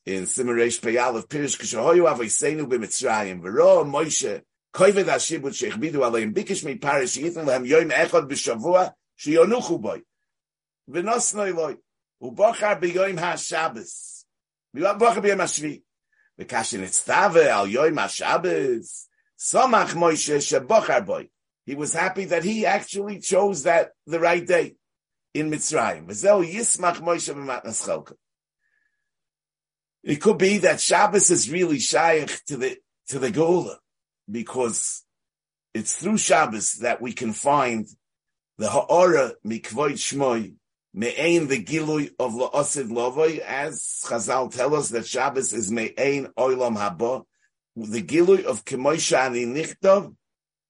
in 0.06 0.24
Simaresh 0.24 0.82
Peyal 0.82 1.16
of 1.16 1.30
Pirish 1.30 1.58
Kishahoyu 1.58 2.12
Avoisenu 2.14 2.68
b'Mitzrayim 2.68 3.42
v'ro 3.42 3.86
Moshe 3.86 4.42
koived 4.74 5.06
Hashibut 5.06 5.54
sheichbidu 5.54 5.96
aleim 5.96 6.34
bikish 6.34 6.66
mi 6.66 6.76
parish 6.76 7.18
yitin 7.22 7.46
lehem 7.46 7.66
yoim 7.66 7.92
echad 7.92 8.30
b'shavua 8.30 8.94
shiyonuchu 9.18 9.80
boy. 9.80 10.02
V'nosnoi 10.90 11.56
loy 11.56 11.78
u'bochar 12.22 12.82
b'yoim 12.82 13.18
ha-Shabbos. 13.18 14.26
U'bochar 14.76 15.22
b'yoim 15.24 15.40
ha-Shvi. 15.40 15.84
V'kashin 16.38 16.82
etztave 16.82 17.48
al 17.48 17.68
yoim 17.68 17.98
ha-Shabbos. 17.98 19.08
Somach 19.40 19.94
Moshe 19.94 20.38
shebochar 20.38 21.06
boy. 21.06 21.30
He 21.66 21.76
was 21.76 21.94
happy 21.94 22.26
that 22.26 22.44
he 22.44 22.66
actually 22.66 23.20
chose 23.20 23.64
that 23.64 23.92
the 24.06 24.20
right 24.20 24.46
day 24.46 24.76
in 25.34 25.50
Mitzrayim. 25.50 26.08
V'zeu 26.08 26.46
yismach 26.46 26.98
Moshe 26.98 27.34
b'matnas 27.34 27.88
chelka. 27.88 28.16
It 30.04 30.22
could 30.22 30.38
be 30.38 30.58
that 30.60 30.82
Shabbos 30.82 31.32
is 31.32 31.50
really 31.50 31.80
shaykh 31.80 32.44
to 32.48 32.58
the 32.58 32.78
to 33.08 33.20
the 33.20 33.32
Gola, 33.32 33.80
because 34.30 35.04
it's 35.74 35.96
through 35.96 36.18
Shabbos 36.18 36.74
that 36.80 37.02
we 37.02 37.14
can 37.14 37.32
find 37.32 37.88
the 38.58 38.70
ha'ara 38.70 39.34
mikvoid 39.46 39.94
shmoy 39.94 40.56
me'ain 40.94 41.48
the 41.48 41.64
gilui 41.64 42.12
of 42.20 42.34
la'osid 42.34 42.90
lovoi, 42.90 43.40
as 43.40 44.04
Chazal 44.06 44.54
tell 44.54 44.76
us 44.76 44.90
that 44.90 45.08
Shabbos 45.08 45.54
is 45.54 45.72
me'ain 45.72 46.28
oilam 46.38 46.78
haba, 46.78 47.24
the 47.76 48.04
gilui 48.04 48.44
of 48.44 48.66
kemoisha 48.66 49.26
ani 49.26 49.46
nichtov, 49.46 50.16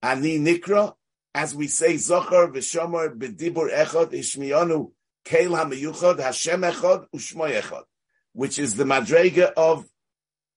ani 0.01 0.39
nikra, 0.39 0.93
as 1.33 1.55
we 1.55 1.67
say, 1.67 1.95
Zochar 1.95 2.53
v'shomer 2.53 3.17
b'dibur 3.17 3.73
echad 3.73 4.11
ishmiyanu 4.11 4.91
keil 5.25 5.55
ha'meyuchad 5.55 6.19
Hashem 6.19 6.61
echad 6.61 7.07
u'shmoy 7.13 7.59
echad, 7.61 7.83
which 8.33 8.59
is 8.59 8.75
the 8.75 8.83
madrega 8.83 9.53
of 9.53 9.85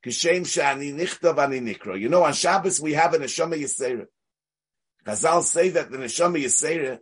Kishem 0.05 0.43
shani 0.43 0.95
nichtav 0.95 1.39
ani 1.39 1.61
nikra. 1.61 1.99
You 1.99 2.09
know, 2.09 2.25
on 2.25 2.33
Shabbos 2.33 2.81
we 2.81 2.95
have 2.95 3.15
a 3.15 3.19
neshama 3.19 3.61
yisera. 3.61 4.07
Chazal 5.07 5.43
say 5.43 5.71
that 5.71 5.91
the 5.91 5.99
neshama 5.99 6.43
yisera 6.43 6.99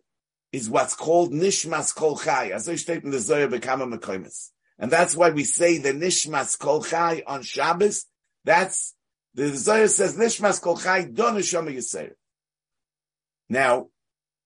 is 0.52 0.70
what's 0.70 0.94
called 0.94 1.32
nishmas 1.32 1.94
kol 1.94 2.16
chai, 2.16 2.50
as 2.50 2.68
I 2.68 2.76
state 2.76 3.04
in 3.04 3.10
the 3.10 3.18
Zohar 3.18 3.48
bekama 3.48 3.92
mekoimis. 3.92 4.50
And 4.78 4.90
that's 4.90 5.16
why 5.16 5.30
we 5.30 5.44
say 5.44 5.78
the 5.78 5.92
nishmas 5.92 6.58
kol 6.58 6.82
chai 6.82 7.22
on 7.26 7.42
Shabbos. 7.42 8.06
That's, 8.44 8.94
the 9.34 9.48
Zohar 9.48 9.88
says 9.88 10.16
nishmas 10.16 10.60
kol 10.60 10.76
chai 10.76 11.04
don 11.04 11.34
neshama 11.34 11.74
yisera. 11.74 12.12
Now, 13.48 13.88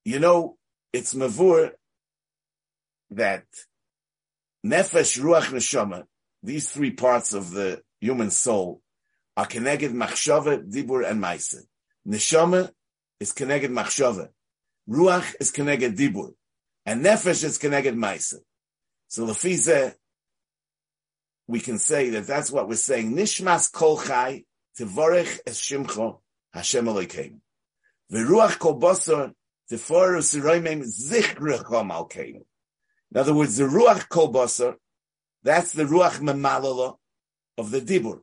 you 0.04 0.18
know, 0.18 0.56
it's 0.92 1.14
mavur 1.14 1.72
that 3.10 3.44
nefesh, 4.64 5.20
ruach, 5.20 5.52
neshama, 5.52 6.04
these 6.48 6.70
three 6.70 6.90
parts 6.90 7.34
of 7.34 7.50
the 7.50 7.82
human 8.00 8.30
soul 8.30 8.80
are 9.36 9.44
connected 9.44 9.92
machshava, 9.92 10.66
dibur, 10.66 11.08
and 11.08 11.20
maise. 11.20 11.66
Neshama 12.08 12.70
is 13.20 13.32
connected 13.32 13.70
machshava. 13.70 14.30
Ruach 14.88 15.34
is 15.40 15.50
connected 15.50 15.94
dibur. 15.94 16.32
And 16.86 17.04
nefesh 17.04 17.44
is 17.44 17.58
connected 17.58 17.94
maise. 17.98 18.34
So 19.08 19.26
lefize, 19.26 19.94
we 21.46 21.60
can 21.60 21.78
say 21.78 22.08
that 22.10 22.26
that's 22.26 22.50
what 22.50 22.66
we're 22.66 22.76
saying. 22.76 23.14
Nishmas 23.14 23.70
kol 23.70 23.98
chai, 23.98 24.44
tevorech 24.78 25.40
es 25.46 25.60
shimcho, 25.60 26.20
Hashem 26.54 26.86
Elokeinu. 26.86 27.40
V'ruach 28.10 28.58
kol 28.58 28.80
basar 28.80 29.32
teforu 29.70 30.20
siroimim 30.22 30.82
zichrecha 30.82 31.84
malkeinu. 31.86 32.42
In 33.12 33.20
other 33.20 33.34
words, 33.34 33.58
the 33.58 33.64
ruach 33.64 34.08
kol 34.08 34.32
basar, 34.32 34.76
that's 35.42 35.72
the 35.72 35.84
ruach 35.84 36.20
memalala 36.20 36.96
of 37.56 37.70
the 37.70 37.80
dibur. 37.80 38.20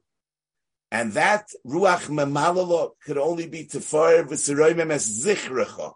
And 0.91 1.13
that 1.13 1.47
ruach 1.66 2.07
memalala 2.07 2.91
could 3.03 3.18
only 3.18 3.47
be 3.47 3.66
teforu 3.66 4.28
v'siroimim 4.28 4.91
as 4.91 5.24
zichrecha. 5.24 5.93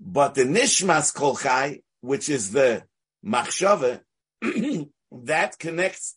But 0.00 0.34
the 0.34 0.44
nishmas 0.44 1.14
kol 1.14 1.36
chai, 1.36 1.80
which 2.00 2.28
is 2.28 2.52
the 2.52 2.84
machshava, 3.24 4.00
that 5.12 5.58
connects 5.58 6.16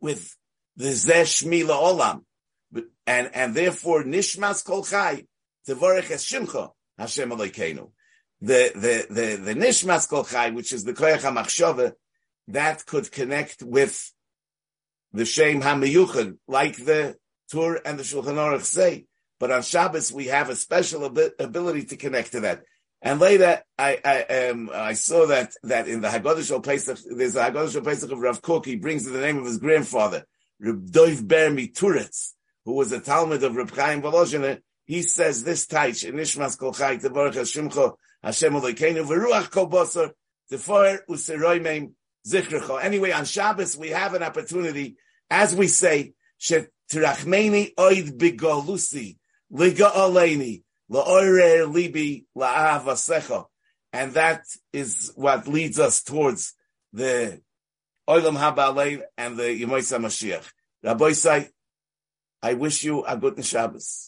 with 0.00 0.34
the 0.76 0.88
zesh 0.88 1.44
mila 1.44 1.74
olam. 1.74 2.22
And, 3.06 3.30
and 3.34 3.54
therefore, 3.54 4.02
nishmas 4.04 4.64
kol 4.64 4.84
chai, 4.84 5.24
Tevorech 5.68 6.10
es 6.10 6.24
Shimcha, 6.24 6.70
Hashem 6.96 7.30
Elokeinu. 7.30 7.90
The, 8.40 8.72
the, 8.74 9.06
the, 9.14 9.36
the 9.36 9.54
Nishmas 9.54 10.08
Kol 10.08 10.24
Chai, 10.24 10.50
which 10.50 10.72
is 10.72 10.84
the 10.84 10.94
Koyach 10.94 11.20
HaMachshava, 11.20 11.92
that 12.48 12.84
could 12.86 13.10
connect 13.12 13.62
with 13.62 14.12
the 15.12 15.24
Shem 15.24 15.62
HaMeyuchad, 15.62 16.36
like 16.46 16.76
the 16.76 17.16
Tur 17.50 17.80
and 17.84 17.98
the 17.98 18.02
Shulchan 18.02 18.34
Aruch 18.34 18.64
say. 18.64 19.06
But 19.40 19.50
on 19.50 19.62
Shabbos, 19.62 20.12
we 20.12 20.26
have 20.26 20.50
a 20.50 20.56
special 20.56 21.06
ab- 21.06 21.32
ability 21.38 21.84
to 21.86 21.96
connect 21.96 22.32
to 22.32 22.40
that. 22.40 22.62
And 23.00 23.20
later, 23.20 23.62
I, 23.78 23.98
I, 24.04 24.48
um, 24.48 24.70
I 24.72 24.94
saw 24.94 25.26
that, 25.26 25.52
that 25.62 25.86
in 25.86 26.00
the 26.00 26.08
Haggadah 26.08 26.64
Pesach, 26.64 26.98
there's 27.16 27.36
a 27.36 27.44
Haggadah 27.44 27.84
Pesach 27.84 28.10
of 28.10 28.18
Rav 28.18 28.42
Kook, 28.42 28.66
he 28.66 28.76
brings 28.76 29.04
the 29.04 29.20
name 29.20 29.38
of 29.38 29.46
his 29.46 29.58
grandfather, 29.58 30.24
Reb 30.58 30.90
Doiv 30.90 31.26
Ber 31.26 31.50
Mituretz, 31.50 32.32
who 32.64 32.74
was 32.74 32.90
a 32.90 32.98
Talmud 33.00 33.44
of 33.44 33.54
Reb 33.54 33.70
Chaim 33.70 34.02
Volozhiner, 34.02 34.60
he 34.84 35.02
says 35.02 35.44
this 35.44 35.66
taich 35.66 36.08
in 36.08 36.16
Nishmas 36.16 36.58
Kol 36.58 36.72
Chai 36.72 36.96
Tevorach 36.96 37.34
Hashimcha 37.34 37.94
Hashem 38.22 38.54
Elokeinu 38.54 39.06
V'Ruach 39.06 39.50
Kol 39.50 39.68
Basar 39.68 40.10
Tefor 40.50 40.98
Useroimeim 41.08 41.92
Zichrecho. 42.26 42.82
Anyway, 42.82 43.10
on 43.12 43.24
Shabbos 43.24 43.76
we 43.76 43.88
have 43.88 44.14
an 44.14 44.22
opportunity, 44.22 44.96
as 45.30 45.54
we 45.54 45.68
say, 45.68 46.12
Shetirachmeni 46.40 47.74
Oid 47.74 48.18
Bigolusi 48.18 49.18
Liga 49.50 49.90
Aleini 49.94 50.62
La'orer 50.90 51.72
Libi 51.72 52.24
La'avasecha. 52.36 53.46
And 53.92 54.14
that 54.14 54.44
is 54.72 55.12
what 55.16 55.48
leads 55.48 55.78
us 55.78 56.02
towards 56.02 56.54
the 56.92 57.40
Olam 58.08 58.36
Haba 58.36 59.02
and 59.16 59.36
the 59.36 59.44
Yemoisa 59.44 59.98
Mashiach. 59.98 60.46
Rabbi 60.82 61.12
say, 61.12 61.48
I 62.42 62.54
wish 62.54 62.84
you 62.84 63.04
a 63.04 63.16
good 63.16 63.44
Shabbos. 63.44 64.07